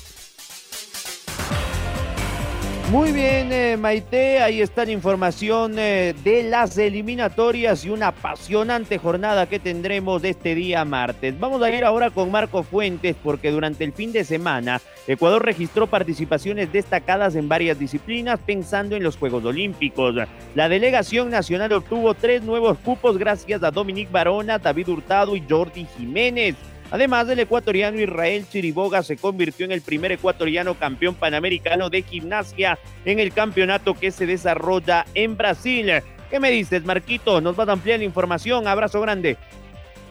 Muy 2.91 3.11
bien, 3.11 3.51
eh, 3.51 3.75
Maite, 3.75 4.39
ahí 4.39 4.61
está 4.61 4.85
la 4.85 4.91
información 4.91 5.79
eh, 5.79 6.13
de 6.23 6.43
las 6.43 6.77
eliminatorias 6.77 7.85
y 7.85 7.89
una 7.89 8.07
apasionante 8.07 8.99
jornada 8.99 9.47
que 9.47 9.57
tendremos 9.57 10.23
este 10.23 10.53
día 10.53 10.85
martes. 10.85 11.39
Vamos 11.39 11.61
a 11.63 11.71
ir 11.71 11.83
ahora 11.85 12.11
con 12.11 12.29
Marco 12.29 12.61
Fuentes 12.61 13.15
porque 13.23 13.49
durante 13.49 13.83
el 13.83 13.93
fin 13.93 14.11
de 14.11 14.23
semana 14.23 14.79
Ecuador 15.07 15.43
registró 15.43 15.87
participaciones 15.87 16.71
destacadas 16.71 17.35
en 17.35 17.49
varias 17.49 17.79
disciplinas 17.79 18.39
pensando 18.45 18.95
en 18.95 19.03
los 19.03 19.17
Juegos 19.17 19.43
Olímpicos. 19.43 20.15
La 20.53 20.69
delegación 20.69 21.31
nacional 21.31 21.73
obtuvo 21.73 22.13
tres 22.13 22.43
nuevos 22.43 22.77
cupos 22.77 23.17
gracias 23.17 23.63
a 23.63 23.71
Dominic 23.71 24.11
Barona, 24.11 24.59
David 24.59 24.89
Hurtado 24.89 25.35
y 25.35 25.43
Jordi 25.49 25.87
Jiménez. 25.97 26.55
Además, 26.91 27.27
el 27.29 27.39
ecuatoriano 27.39 27.99
Israel 27.99 28.45
Chiriboga 28.49 29.01
se 29.03 29.17
convirtió 29.17 29.65
en 29.65 29.71
el 29.71 29.81
primer 29.81 30.11
ecuatoriano 30.11 30.75
campeón 30.75 31.15
panamericano 31.15 31.89
de 31.89 32.03
gimnasia 32.03 32.77
en 33.05 33.19
el 33.19 33.33
campeonato 33.33 33.93
que 33.95 34.11
se 34.11 34.25
desarrolla 34.25 35.05
en 35.15 35.35
Brasil. 35.35 35.91
¿Qué 36.29 36.39
me 36.39 36.51
dices, 36.51 36.83
Marquito? 36.85 37.41
Nos 37.41 37.55
vas 37.55 37.69
a 37.69 37.73
ampliar 37.73 37.99
la 37.99 38.05
información. 38.05 38.67
Abrazo 38.67 39.01
grande. 39.01 39.37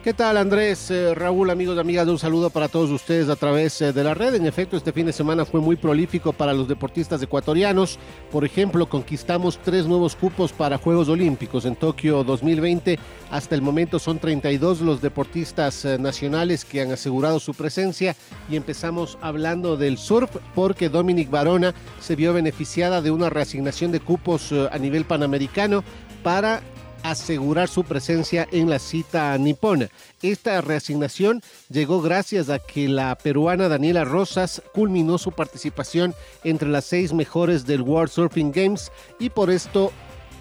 ¿Qué 0.03 0.13
tal 0.13 0.35
Andrés, 0.35 0.91
eh, 0.91 1.15
Raúl, 1.15 1.49
amigos 1.49 1.77
y 1.77 1.79
amigas? 1.79 2.05
Un 2.09 2.19
saludo 2.19 2.49
para 2.49 2.67
todos 2.67 2.89
ustedes 2.89 3.29
a 3.29 3.37
través 3.37 3.81
eh, 3.81 3.93
de 3.93 4.03
la 4.03 4.13
red. 4.13 4.35
En 4.35 4.45
efecto, 4.45 4.75
este 4.75 4.91
fin 4.91 5.05
de 5.05 5.13
semana 5.13 5.45
fue 5.45 5.61
muy 5.61 5.77
prolífico 5.77 6.33
para 6.33 6.51
los 6.51 6.67
deportistas 6.67 7.21
ecuatorianos. 7.21 7.97
Por 8.29 8.43
ejemplo, 8.43 8.89
conquistamos 8.89 9.59
tres 9.63 9.85
nuevos 9.85 10.17
cupos 10.17 10.51
para 10.51 10.77
Juegos 10.77 11.07
Olímpicos 11.07 11.63
en 11.63 11.77
Tokio 11.77 12.25
2020. 12.25 12.99
Hasta 13.31 13.55
el 13.55 13.61
momento 13.61 13.97
son 13.97 14.19
32 14.19 14.81
los 14.81 15.01
deportistas 15.01 15.85
eh, 15.85 15.97
nacionales 15.97 16.65
que 16.65 16.81
han 16.81 16.91
asegurado 16.91 17.39
su 17.39 17.53
presencia 17.53 18.13
y 18.49 18.57
empezamos 18.57 19.17
hablando 19.21 19.77
del 19.77 19.97
surf 19.97 20.35
porque 20.53 20.89
Dominic 20.89 21.29
Barona 21.29 21.73
se 22.01 22.17
vio 22.17 22.33
beneficiada 22.33 23.01
de 23.01 23.11
una 23.11 23.29
reasignación 23.29 23.93
de 23.93 24.01
cupos 24.01 24.51
a 24.51 24.77
nivel 24.77 25.05
panamericano 25.05 25.81
para 26.23 26.61
asegurar 27.03 27.67
su 27.67 27.83
presencia 27.83 28.47
en 28.51 28.69
la 28.69 28.79
cita 28.79 29.37
nipona. 29.37 29.89
Esta 30.21 30.61
reasignación 30.61 31.41
llegó 31.69 32.01
gracias 32.01 32.49
a 32.49 32.59
que 32.59 32.87
la 32.87 33.15
peruana 33.15 33.67
Daniela 33.67 34.05
Rosas 34.05 34.61
culminó 34.73 35.17
su 35.17 35.31
participación 35.31 36.15
entre 36.43 36.69
las 36.69 36.85
seis 36.85 37.13
mejores 37.13 37.65
del 37.65 37.81
World 37.81 38.09
Surfing 38.09 38.51
Games 38.51 38.91
y 39.19 39.29
por 39.29 39.51
esto 39.51 39.91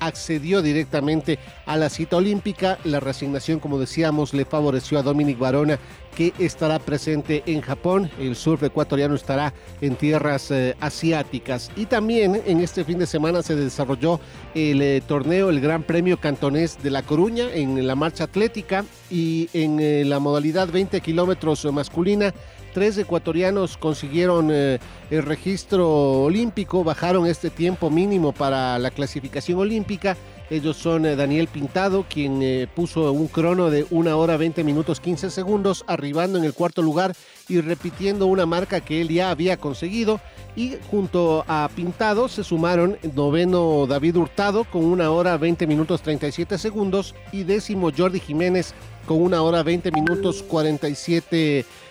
accedió 0.03 0.63
directamente 0.63 1.39
a 1.67 1.77
la 1.77 1.89
cita 1.89 2.17
olímpica. 2.17 2.79
La 2.85 3.01
reasignación, 3.01 3.61
como 3.61 3.79
decíamos, 3.79 4.35
le 4.35 4.45
favoreció 4.45 4.99
a 4.99 5.03
Dominic 5.03 5.39
Barona, 5.39 5.79
que 6.17 6.33
estará 6.39 6.79
presente 6.79 7.43
en 7.47 7.61
Japón. 7.61 8.11
El 8.19 8.37
surf 8.37 8.63
ecuatoriano 8.63 9.15
estará 9.15 9.53
en 9.81 9.97
tierras 9.97 10.51
eh, 10.51 10.77
asiáticas. 10.81 11.71
Y 11.77 11.87
también 11.87 12.41
en 12.47 12.61
este 12.61 12.85
fin 12.85 12.99
de 12.99 13.07
semana 13.07 13.43
se 13.43 13.57
desarrolló 13.57 14.21
el 14.55 14.83
eh, 14.83 15.03
torneo, 15.07 15.51
el 15.51 15.61
Gran 15.61 15.83
Premio 15.83 16.19
Cantonés 16.19 16.83
de 16.83 16.91
La 16.91 17.03
Coruña 17.03 17.53
en 17.53 17.87
la 17.87 17.95
marcha 17.95 18.25
atlética 18.25 18.85
y 19.11 19.49
en 19.53 19.81
eh, 19.81 20.05
la 20.05 20.19
modalidad 20.19 20.69
20 20.69 21.01
kilómetros 21.01 21.65
masculina. 21.73 22.33
Tres 22.73 22.97
ecuatorianos 22.97 23.77
consiguieron 23.77 24.49
eh, 24.51 24.79
el 25.11 25.23
registro 25.23 26.23
olímpico, 26.23 26.83
bajaron 26.83 27.27
este 27.27 27.51
tiempo 27.51 27.91
mínimo 27.91 28.33
para 28.33 28.79
la 28.79 28.91
clasificación 28.91 29.59
olímpica. 29.59 30.17
Ellos 30.49 30.79
son 30.79 31.05
eh, 31.05 31.15
Daniel 31.15 31.49
Pintado, 31.49 32.07
quien 32.09 32.41
eh, 32.43 32.67
puso 32.75 33.13
un 33.13 33.29
crono 33.29 33.69
de 33.69 33.85
1 33.91 34.19
hora 34.19 34.39
20 34.39 34.65
minutos 34.65 35.01
15 35.01 35.31
segundos, 35.31 35.85
arribando 35.87 36.39
en 36.39 36.45
el 36.45 36.55
cuarto 36.55 36.81
lugar 36.81 37.15
y 37.47 37.61
repitiendo 37.61 38.27
una 38.27 38.47
marca 38.47 38.81
que 38.81 39.03
él 39.03 39.09
ya 39.09 39.31
había 39.31 39.59
conseguido. 39.59 40.19
Y 40.57 40.77
junto 40.91 41.45
a 41.49 41.69
Pintado 41.77 42.29
se 42.29 42.43
sumaron 42.43 42.97
noveno 43.15 43.87
David 43.87 44.17
Hurtado 44.17 44.65
con 44.65 44.85
1 44.85 45.15
hora 45.15 45.37
20 45.37 45.67
minutos 45.67 46.01
37 46.01 46.57
segundos 46.57 47.15
y 47.33 47.43
décimo 47.43 47.91
Jordi 47.95 48.21
Jiménez 48.21 48.73
con 49.07 49.21
1 49.21 49.45
hora 49.45 49.63
20 49.63 49.91
minutos 49.91 50.43
47 50.43 51.67
segundos. 51.67 51.82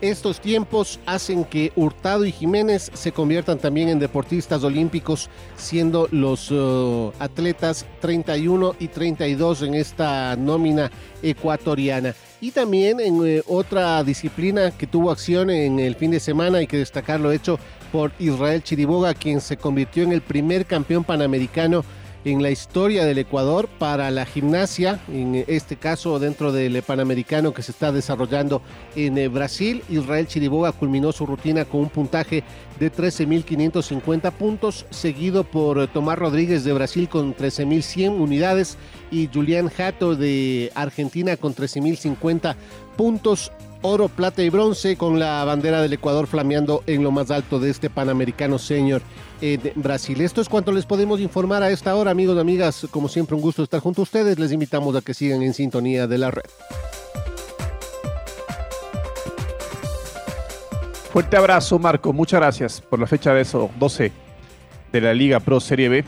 Estos 0.00 0.38
tiempos 0.38 1.00
hacen 1.06 1.44
que 1.44 1.72
Hurtado 1.74 2.24
y 2.24 2.30
Jiménez 2.30 2.90
se 2.92 3.10
conviertan 3.10 3.58
también 3.58 3.88
en 3.88 3.98
deportistas 3.98 4.62
olímpicos, 4.62 5.28
siendo 5.56 6.06
los 6.12 6.50
uh, 6.52 7.10
atletas 7.18 7.86
31 8.00 8.76
y 8.78 8.88
32 8.88 9.62
en 9.62 9.74
esta 9.74 10.36
nómina 10.36 10.90
ecuatoriana. 11.22 12.14
Y 12.40 12.50
también 12.50 13.00
en 13.00 13.26
eh, 13.26 13.42
otra 13.48 14.04
disciplina 14.04 14.70
que 14.70 14.86
tuvo 14.86 15.10
acción 15.10 15.50
en 15.50 15.80
el 15.80 15.96
fin 15.96 16.10
de 16.10 16.20
semana, 16.20 16.58
hay 16.58 16.66
que 16.66 16.78
destacar 16.78 17.18
lo 17.18 17.32
hecho 17.32 17.58
por 17.90 18.12
Israel 18.18 18.62
Chiriboga, 18.62 19.14
quien 19.14 19.40
se 19.40 19.56
convirtió 19.56 20.02
en 20.04 20.12
el 20.12 20.20
primer 20.20 20.66
campeón 20.66 21.02
panamericano 21.02 21.82
en 22.24 22.42
la 22.42 22.50
historia 22.50 23.04
del 23.04 23.18
Ecuador 23.18 23.68
para 23.78 24.10
la 24.10 24.24
gimnasia, 24.24 25.00
en 25.08 25.44
este 25.46 25.76
caso 25.76 26.18
dentro 26.18 26.52
del 26.52 26.82
Panamericano 26.82 27.52
que 27.52 27.62
se 27.62 27.72
está 27.72 27.92
desarrollando 27.92 28.62
en 28.96 29.18
eh, 29.18 29.28
Brasil. 29.28 29.82
Israel 29.88 30.26
Chiriboga 30.26 30.72
culminó 30.72 31.12
su 31.12 31.26
rutina 31.26 31.64
con 31.64 31.80
un 31.80 31.90
puntaje 31.90 32.42
de 32.80 32.90
13.550 32.90 34.32
puntos, 34.32 34.86
seguido 34.90 35.44
por 35.44 35.78
eh, 35.78 35.86
Tomás 35.86 36.18
Rodríguez 36.18 36.64
de 36.64 36.72
Brasil 36.72 37.08
con 37.08 37.34
13.100 37.34 38.18
unidades 38.18 38.78
y 39.10 39.28
Julián 39.32 39.68
Jato 39.68 40.16
de 40.16 40.72
Argentina 40.74 41.36
con 41.36 41.54
13.050 41.54 42.56
puntos 42.96 43.52
oro, 43.84 44.08
plata 44.08 44.42
y 44.42 44.48
bronce 44.48 44.96
con 44.96 45.18
la 45.18 45.44
bandera 45.44 45.82
del 45.82 45.92
Ecuador 45.92 46.26
flameando 46.26 46.82
en 46.86 47.02
lo 47.02 47.10
más 47.10 47.30
alto 47.30 47.60
de 47.60 47.70
este 47.70 47.90
Panamericano 47.90 48.58
Senior 48.58 49.02
en 49.42 49.60
Brasil. 49.76 50.22
Esto 50.22 50.40
es 50.40 50.48
cuanto 50.48 50.72
les 50.72 50.86
podemos 50.86 51.20
informar 51.20 51.62
a 51.62 51.70
esta 51.70 51.94
hora, 51.94 52.10
amigos 52.10 52.38
amigas. 52.38 52.86
Como 52.90 53.08
siempre, 53.08 53.36
un 53.36 53.42
gusto 53.42 53.62
estar 53.62 53.80
junto 53.80 54.00
a 54.00 54.04
ustedes. 54.04 54.38
Les 54.38 54.52
invitamos 54.52 54.96
a 54.96 55.02
que 55.02 55.12
sigan 55.12 55.42
en 55.42 55.52
sintonía 55.52 56.06
de 56.06 56.18
la 56.18 56.30
red. 56.30 56.44
Fuerte 61.12 61.36
abrazo, 61.36 61.78
Marco. 61.78 62.12
Muchas 62.12 62.40
gracias 62.40 62.80
por 62.80 62.98
la 62.98 63.06
fecha 63.06 63.34
de 63.34 63.42
eso, 63.42 63.70
12 63.78 64.10
de 64.92 65.00
la 65.00 65.12
Liga 65.12 65.40
Pro 65.40 65.60
Serie 65.60 65.90
B. 65.90 66.04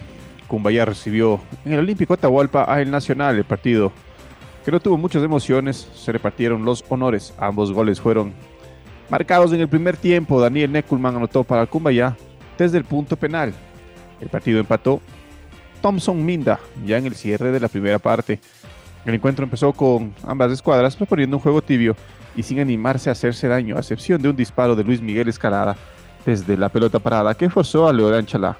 Cumbaya 0.48 0.86
recibió 0.86 1.40
en 1.64 1.74
el 1.74 1.80
Olímpico 1.80 2.14
Atahualpa 2.14 2.72
a 2.72 2.80
El 2.80 2.90
Nacional, 2.90 3.36
el 3.36 3.44
partido 3.44 3.92
que 4.66 4.72
no 4.72 4.80
tuvo 4.80 4.98
muchas 4.98 5.22
emociones. 5.22 5.88
Se 5.94 6.10
repartieron 6.10 6.64
los 6.64 6.84
honores. 6.88 7.32
Ambos 7.38 7.72
goles 7.72 8.00
fueron 8.00 8.34
marcados 9.08 9.52
en 9.52 9.60
el 9.60 9.68
primer 9.68 9.96
tiempo. 9.96 10.40
Daniel 10.40 10.72
Neckulman 10.72 11.14
anotó 11.14 11.44
para 11.44 11.62
el 11.62 11.68
Cumbaya 11.68 12.16
desde 12.58 12.76
el 12.76 12.82
punto 12.84 13.16
penal. 13.16 13.54
El 14.20 14.28
partido 14.28 14.58
empató 14.58 15.00
Thompson 15.80 16.24
Minda 16.26 16.58
ya 16.84 16.98
en 16.98 17.06
el 17.06 17.14
cierre 17.14 17.52
de 17.52 17.60
la 17.60 17.68
primera 17.68 18.00
parte. 18.00 18.40
El 19.04 19.14
encuentro 19.14 19.44
empezó 19.44 19.72
con 19.72 20.12
ambas 20.24 20.50
escuadras 20.50 20.96
proponiendo 20.96 21.36
un 21.36 21.42
juego 21.44 21.62
tibio 21.62 21.94
y 22.34 22.42
sin 22.42 22.58
animarse 22.58 23.08
a 23.08 23.12
hacerse 23.12 23.46
daño, 23.46 23.76
a 23.76 23.78
excepción 23.78 24.20
de 24.20 24.30
un 24.30 24.36
disparo 24.36 24.74
de 24.74 24.82
Luis 24.82 25.00
Miguel 25.00 25.28
Escalada 25.28 25.76
desde 26.24 26.56
la 26.56 26.70
pelota 26.70 26.98
parada 26.98 27.36
que 27.36 27.48
forzó 27.48 27.86
a 27.86 27.92
Leodán 27.92 28.26
Chalá. 28.26 28.58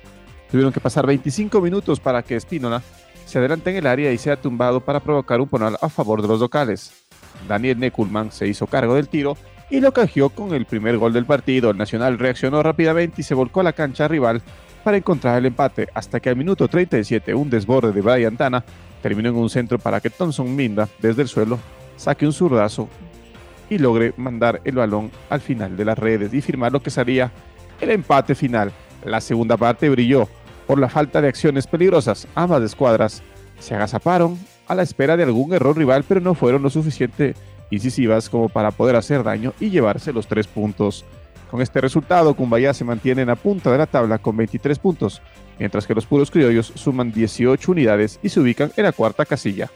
Tuvieron 0.53 0.73
que 0.73 0.79
pasar 0.79 1.05
25 1.05 1.61
minutos 1.61 1.99
para 1.99 2.23
que 2.23 2.37
Espínola 2.37 2.81
se 3.27 3.39
adelante 3.39 3.71
en 3.71 3.77
el 3.77 3.87
área 3.87 4.13
y 4.13 4.19
sea 4.19 4.41
tumbado 4.41 4.81
para 4.81 5.01
provocar 5.01 5.41
un 5.41 5.49
penal 5.49 5.77
a 5.83 5.89
favor 5.89 6.23
de 6.23 6.29
los 6.29 6.41
locales. 6.41 7.05
Daniel 7.49 7.79
Neckulman 7.79 8.31
se 8.33 8.47
hizo 8.47 8.67
cargo 8.69 8.95
del 8.95 9.09
tiro 9.09 9.37
y 9.69 9.81
lo 9.81 9.93
canjeó 9.93 10.31
con 10.31 10.55
el 10.55 10.65
primer 10.65 10.97
gol 10.97 11.13
del 11.13 11.27
partido. 11.27 11.71
El 11.71 11.77
Nacional 11.77 12.19
reaccionó 12.19 12.63
rápidamente 12.63 13.21
y 13.21 13.25
se 13.25 13.35
volcó 13.35 13.61
a 13.61 13.65
la 13.65 13.73
cancha 13.73 14.07
rival 14.07 14.43
para 14.85 14.97
encontrar 14.97 15.39
el 15.39 15.47
empate, 15.47 15.89
hasta 15.93 16.21
que 16.21 16.29
al 16.29 16.37
minuto 16.37 16.69
37 16.69 17.35
un 17.35 17.51
desborde 17.51 17.91
de 17.91 18.01
Brian 18.01 18.37
Tana 18.37 18.65
terminó 19.03 19.29
en 19.31 19.35
un 19.35 19.51
centro 19.51 19.79
para 19.81 20.01
que 20.01 20.09
Thompson 20.09 20.55
Minda, 20.55 20.89
desde 21.01 21.23
el 21.23 21.29
suelo, 21.29 21.59
saque 21.97 22.27
un 22.27 22.33
zurdazo 22.33 22.89
y 23.69 23.79
logre 23.79 24.15
mandar 24.17 24.61
el 24.63 24.77
balón 24.77 25.11
al 25.29 25.41
final 25.41 25.77
de 25.77 25.85
las 25.85 25.99
redes 25.99 26.33
y 26.33 26.41
firmar 26.41 26.73
lo 26.73 26.81
que 26.81 26.91
sería 26.91 27.33
el 27.81 27.91
empate 27.91 28.37
final. 28.37 28.71
La 29.05 29.21
segunda 29.21 29.57
parte 29.57 29.89
brilló 29.89 30.29
por 30.67 30.79
la 30.79 30.89
falta 30.89 31.21
de 31.21 31.29
acciones 31.29 31.67
peligrosas. 31.67 32.27
Ambas 32.35 32.63
escuadras 32.63 33.23
se 33.59 33.75
agazaparon 33.75 34.39
a 34.67 34.75
la 34.75 34.83
espera 34.83 35.17
de 35.17 35.23
algún 35.23 35.55
error 35.55 35.77
rival, 35.77 36.05
pero 36.07 36.21
no 36.21 36.35
fueron 36.35 36.63
lo 36.63 36.71
suficiente 36.71 37.35
incisivas 37.71 38.29
como 38.29 38.49
para 38.49 38.71
poder 38.71 38.97
hacer 38.97 39.23
daño 39.23 39.53
y 39.61 39.71
llevarse 39.71 40.13
los 40.13 40.27
tres 40.27 40.47
puntos. 40.47 41.05
Con 41.51 41.63
este 41.63 41.81
resultado, 41.81 42.35
Cumbayá 42.35 42.75
se 42.75 42.85
mantiene 42.85 43.23
en 43.23 43.29
la 43.29 43.37
punta 43.37 43.71
de 43.71 43.79
la 43.79 43.87
tabla 43.87 44.19
con 44.19 44.37
23 44.37 44.79
puntos, 44.79 45.23
mientras 45.59 45.87
que 45.87 45.95
los 45.95 46.07
puros 46.07 46.31
criollos 46.31 46.73
suman 46.75 47.13
18 47.13 47.73
unidades 47.73 48.19
y 48.23 48.29
se 48.29 48.41
ubican 48.41 48.73
en 48.77 48.85
la 48.85 48.93
cuarta 48.93 49.25
casilla. 49.25 49.71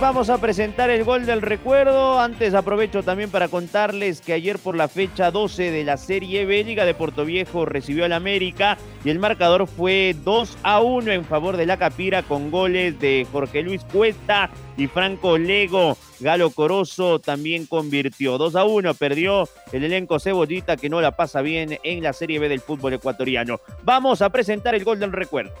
Vamos 0.00 0.30
a 0.30 0.38
presentar 0.38 0.90
el 0.90 1.04
gol 1.04 1.26
del 1.26 1.42
recuerdo. 1.42 2.20
Antes 2.20 2.54
aprovecho 2.54 3.02
también 3.02 3.30
para 3.30 3.48
contarles 3.48 4.20
que 4.20 4.32
ayer 4.32 4.58
por 4.58 4.76
la 4.76 4.88
fecha 4.88 5.30
12 5.30 5.70
de 5.70 5.84
la 5.84 5.96
Serie 5.96 6.46
B, 6.46 6.62
Liga 6.64 6.84
de 6.84 6.94
Puerto 6.94 7.24
Viejo 7.24 7.64
recibió 7.64 8.04
al 8.04 8.12
América 8.12 8.78
y 9.04 9.10
el 9.10 9.18
marcador 9.18 9.66
fue 9.66 10.14
2 10.24 10.58
a 10.62 10.80
1 10.80 11.10
en 11.12 11.24
favor 11.24 11.56
de 11.56 11.66
la 11.66 11.78
Capira 11.78 12.22
con 12.22 12.50
goles 12.50 12.98
de 13.00 13.26
Jorge 13.30 13.62
Luis 13.62 13.82
Cuesta 13.84 14.50
y 14.76 14.86
Franco 14.86 15.36
Lego. 15.36 15.96
Galo 16.20 16.50
Corozo 16.50 17.18
también 17.18 17.66
convirtió 17.66 18.38
2 18.38 18.56
a 18.56 18.64
1, 18.64 18.94
perdió 18.94 19.48
el 19.72 19.84
elenco 19.84 20.20
Cebollita 20.20 20.76
que 20.76 20.88
no 20.88 21.00
la 21.00 21.16
pasa 21.16 21.42
bien 21.42 21.78
en 21.82 22.02
la 22.02 22.12
Serie 22.12 22.38
B 22.38 22.48
del 22.48 22.60
fútbol 22.60 22.94
ecuatoriano. 22.94 23.60
Vamos 23.82 24.22
a 24.22 24.30
presentar 24.30 24.74
el 24.74 24.84
gol 24.84 25.00
del 25.00 25.12
recuerdo. 25.12 25.52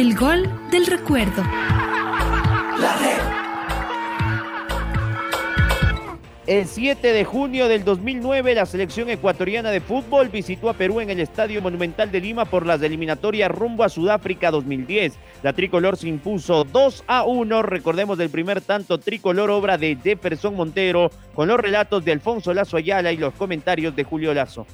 El 0.00 0.16
gol 0.16 0.48
del 0.70 0.86
recuerdo. 0.86 1.42
El 6.46 6.66
7 6.66 7.12
de 7.12 7.24
junio 7.26 7.68
del 7.68 7.84
2009, 7.84 8.54
la 8.54 8.64
selección 8.64 9.10
ecuatoriana 9.10 9.70
de 9.70 9.82
fútbol 9.82 10.30
visitó 10.30 10.70
a 10.70 10.72
Perú 10.72 11.00
en 11.00 11.10
el 11.10 11.20
Estadio 11.20 11.60
Monumental 11.60 12.10
de 12.10 12.18
Lima 12.18 12.46
por 12.46 12.64
las 12.64 12.80
eliminatorias 12.80 13.50
rumbo 13.50 13.84
a 13.84 13.90
Sudáfrica 13.90 14.50
2010. 14.50 15.18
La 15.42 15.52
tricolor 15.52 15.98
se 15.98 16.08
impuso 16.08 16.64
2 16.64 17.04
a 17.06 17.24
1. 17.24 17.60
Recordemos 17.60 18.16
del 18.16 18.30
primer 18.30 18.62
tanto 18.62 18.96
tricolor, 18.96 19.50
obra 19.50 19.76
de 19.76 19.98
Jefferson 20.02 20.56
Montero, 20.56 21.10
con 21.34 21.46
los 21.46 21.60
relatos 21.60 22.06
de 22.06 22.12
Alfonso 22.12 22.54
Lazo 22.54 22.78
Ayala 22.78 23.12
y 23.12 23.18
los 23.18 23.34
comentarios 23.34 23.94
de 23.94 24.04
Julio 24.04 24.32
Lazo. 24.32 24.66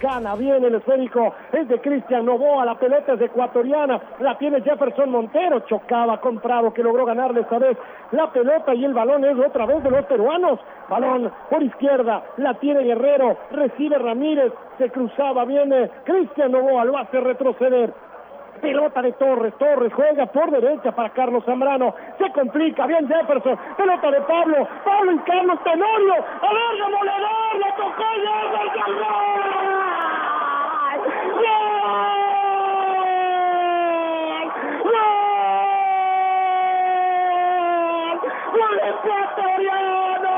Gana 0.00 0.34
bien 0.34 0.62
el 0.62 0.74
esférico, 0.74 1.34
es 1.52 1.68
de 1.68 1.80
Cristian 1.80 2.26
Novoa, 2.26 2.64
la 2.64 2.74
pelota 2.74 3.14
es 3.14 3.20
ecuatoriana, 3.20 4.00
la 4.20 4.36
tiene 4.36 4.60
Jefferson 4.60 5.10
Montero, 5.10 5.60
chocaba 5.60 6.20
con 6.20 6.38
Prado 6.38 6.72
que 6.72 6.82
logró 6.82 7.06
ganarle 7.06 7.40
esta 7.40 7.58
vez 7.58 7.78
la 8.12 8.30
pelota 8.30 8.74
y 8.74 8.84
el 8.84 8.94
balón 8.94 9.24
es 9.24 9.38
otra 9.38 9.66
vez 9.66 9.82
de 9.82 9.90
los 9.90 10.04
peruanos. 10.06 10.60
Balón 10.88 11.32
por 11.50 11.62
izquierda, 11.62 12.22
la 12.36 12.54
tiene 12.54 12.82
Guerrero, 12.82 13.36
recibe 13.50 13.98
Ramírez, 13.98 14.52
se 14.78 14.90
cruzaba, 14.90 15.44
viene 15.44 15.90
Cristian 16.04 16.52
Novoa, 16.52 16.84
lo 16.84 16.98
hace 16.98 17.20
retroceder. 17.20 17.92
Pelota 18.60 19.02
de 19.02 19.12
Torres, 19.12 19.52
Torres 19.58 19.92
juega 19.92 20.26
por 20.26 20.50
derecha 20.50 20.90
para 20.92 21.10
Carlos 21.10 21.44
Zambrano, 21.44 21.94
se 22.18 22.32
complica, 22.32 22.86
bien 22.86 23.06
Jefferson, 23.06 23.58
pelota 23.76 24.10
de 24.10 24.20
Pablo, 24.22 24.66
Pablo 24.82 25.12
y 25.12 25.18
Carlos 25.18 25.58
Tenorio, 25.62 26.14
a 26.14 26.54
ver, 26.54 26.84
demoledor, 26.84 27.56
le 27.58 27.72
tocó 27.76 28.04
Jefferson, 28.14 28.94
¡gol! 28.94 29.75
Ecuatoriano! 39.06 40.36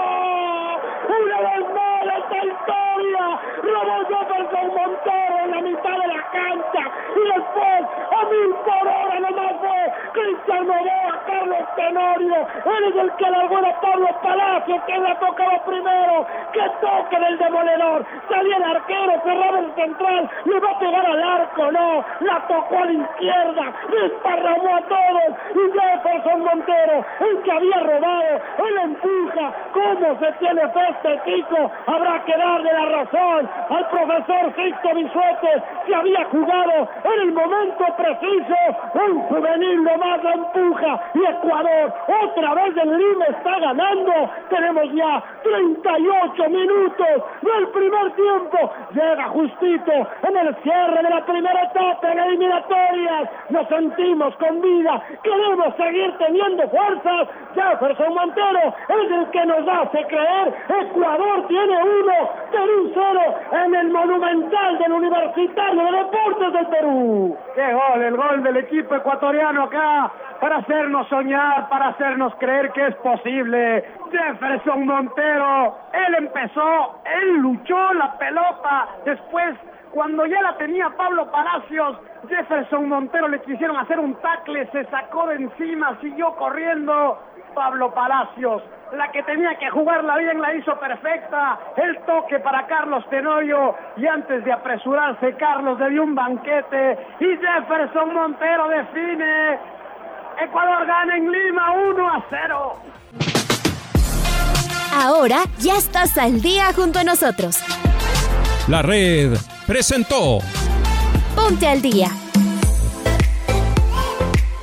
¡Una 1.08 1.40
vez 1.40 1.64
más 1.74 2.04
esta 2.44 2.97
historia! 2.98 3.40
Robó 3.62 3.98
Jefferson 4.08 4.68
Montero 4.74 5.38
en 5.44 5.50
la 5.50 5.60
mitad 5.60 5.98
de 5.98 6.06
la 6.06 6.22
cancha. 6.32 6.90
Y 7.16 7.20
después 7.20 7.88
a 8.10 8.24
mil 8.26 8.54
por 8.64 8.88
hora 8.88 9.20
nomás 9.20 9.52
fue 9.60 9.92
Cristian 10.12 10.66
Novoa, 10.66 11.22
Carlos 11.26 11.68
Tenorio, 11.76 12.46
él 12.64 12.84
es 12.88 12.96
el 12.96 13.12
que 13.16 13.30
largó 13.30 13.58
a 13.58 13.80
Pablo 13.80 14.08
Palacio, 14.22 14.82
que 14.86 14.98
la 14.98 15.14
tocaba 15.18 15.64
primero, 15.64 16.26
que 16.52 16.62
toque 16.80 17.18
del 17.18 17.38
demoledor, 17.38 18.04
salía 18.28 18.56
el 18.56 18.64
arquero, 18.64 19.20
cerraba 19.22 19.58
el 19.58 19.74
central, 19.74 20.30
le 20.44 20.60
va 20.60 20.70
a 20.70 20.78
pegar 20.78 21.06
al 21.06 21.22
arco, 21.22 21.72
no, 21.72 22.04
la 22.20 22.46
tocó 22.48 22.78
a 22.78 22.84
la 22.84 22.92
izquierda, 22.92 23.72
desparramó 23.90 24.76
a 24.76 24.80
todos. 24.82 25.38
Y 25.54 25.78
Jefferson 25.78 26.44
Montero, 26.44 27.04
el 27.20 27.42
que 27.42 27.52
había 27.52 27.80
robado, 27.80 28.40
él 28.58 28.78
empuja, 28.78 29.52
cómo 29.72 30.18
se 30.18 30.32
tiene 30.32 30.68
fe 30.68 30.88
este 30.90 31.20
Kiko, 31.24 31.70
habrá 31.86 32.24
que 32.24 32.36
darle 32.36 32.72
la 32.72 32.84
razón 32.88 33.48
al 33.70 33.88
profesor 33.88 34.54
Sixto 34.56 34.94
Bisuete, 34.94 35.62
que 35.86 35.94
había 35.94 36.24
jugado 36.26 36.88
en 37.04 37.20
el 37.20 37.32
momento 37.32 37.84
preciso, 37.96 38.54
un 38.94 39.20
juvenil 39.22 39.84
nomás 39.84 40.24
la 40.24 40.32
empuja 40.32 41.00
y 41.14 41.24
Ecuador 41.24 41.92
otra 42.22 42.54
vez 42.54 42.76
en 42.76 42.98
Lima 42.98 43.24
está 43.26 43.58
ganando, 43.58 44.12
tenemos 44.48 44.92
ya 44.92 45.22
38 45.42 46.48
minutos 46.48 47.22
del 47.42 47.68
primer 47.68 48.12
tiempo, 48.12 48.70
llega 48.92 49.24
justito 49.28 49.92
en 50.28 50.36
el 50.36 50.54
cierre 50.62 51.02
de 51.02 51.10
la 51.10 51.24
primera 51.24 51.62
etapa 51.62 52.12
en 52.12 52.18
eliminatorias, 52.18 53.30
nos 53.50 53.68
sentimos 53.68 54.34
con 54.36 54.60
vida, 54.60 55.02
queremos 55.22 55.74
seguir 55.76 56.16
teniendo 56.18 56.68
fuerzas, 56.68 57.28
Jefferson 57.54 58.14
Montero 58.14 58.74
es 58.88 59.10
el 59.10 59.30
que 59.30 59.46
nos 59.46 59.68
hace 59.68 60.04
creer, 60.06 60.54
Ecuador 60.80 61.46
tiene 61.48 61.82
uno, 61.82 62.30
Perú 62.50 62.77
cero 62.94 63.20
en 63.64 63.74
el 63.74 63.90
monumental 63.90 64.78
del 64.78 64.92
Universitario 64.92 65.82
de 65.84 65.98
Deportes 65.98 66.52
del 66.52 66.66
Perú. 66.66 67.36
¡Qué 67.54 67.72
gol! 67.72 68.02
El 68.02 68.16
gol 68.16 68.42
del 68.42 68.56
equipo 68.58 68.94
ecuatoriano 68.94 69.64
acá 69.64 70.10
para 70.40 70.56
hacernos 70.58 71.08
soñar, 71.08 71.68
para 71.68 71.88
hacernos 71.88 72.34
creer 72.36 72.70
que 72.72 72.86
es 72.86 72.94
posible. 72.96 73.84
Jefferson 74.10 74.86
Montero, 74.86 75.76
él 75.92 76.14
empezó, 76.18 77.00
él 77.04 77.34
luchó 77.38 77.92
la 77.94 78.16
pelota, 78.18 78.88
después 79.04 79.56
cuando 79.90 80.26
ya 80.26 80.40
la 80.42 80.56
tenía 80.56 80.90
Pablo 80.90 81.30
Palacios, 81.30 81.98
Jefferson 82.28 82.88
Montero 82.88 83.28
le 83.28 83.40
quisieron 83.40 83.76
hacer 83.76 83.98
un 83.98 84.14
tackle, 84.16 84.66
se 84.70 84.84
sacó 84.86 85.26
de 85.28 85.36
encima, 85.36 85.96
siguió 86.00 86.34
corriendo. 86.36 87.18
Pablo 87.58 87.92
Palacios, 87.92 88.62
la 88.96 89.10
que 89.10 89.20
tenía 89.24 89.58
que 89.58 89.68
jugarla 89.70 90.16
bien 90.16 90.40
la 90.40 90.54
hizo 90.54 90.78
perfecta. 90.78 91.58
El 91.76 91.98
toque 92.06 92.38
para 92.38 92.68
Carlos 92.68 93.04
Tenorio 93.10 93.74
y 93.96 94.06
antes 94.06 94.44
de 94.44 94.52
apresurarse 94.52 95.34
Carlos 95.34 95.76
le 95.80 95.90
dio 95.90 96.04
un 96.04 96.14
banquete 96.14 96.96
y 97.18 97.36
Jefferson 97.36 98.14
Montero 98.14 98.68
define. 98.68 99.58
Ecuador 100.40 100.86
gana 100.86 101.16
en 101.16 101.32
Lima 101.32 101.72
1 101.72 102.08
a 102.08 102.24
0. 102.30 102.74
Ahora 104.94 105.38
ya 105.58 105.78
estás 105.78 106.16
al 106.16 106.40
día 106.40 106.66
junto 106.76 107.00
a 107.00 107.04
nosotros. 107.04 107.60
La 108.68 108.82
red 108.82 109.36
presentó 109.66 110.38
Ponte 111.34 111.66
al 111.66 111.82
día. 111.82 112.06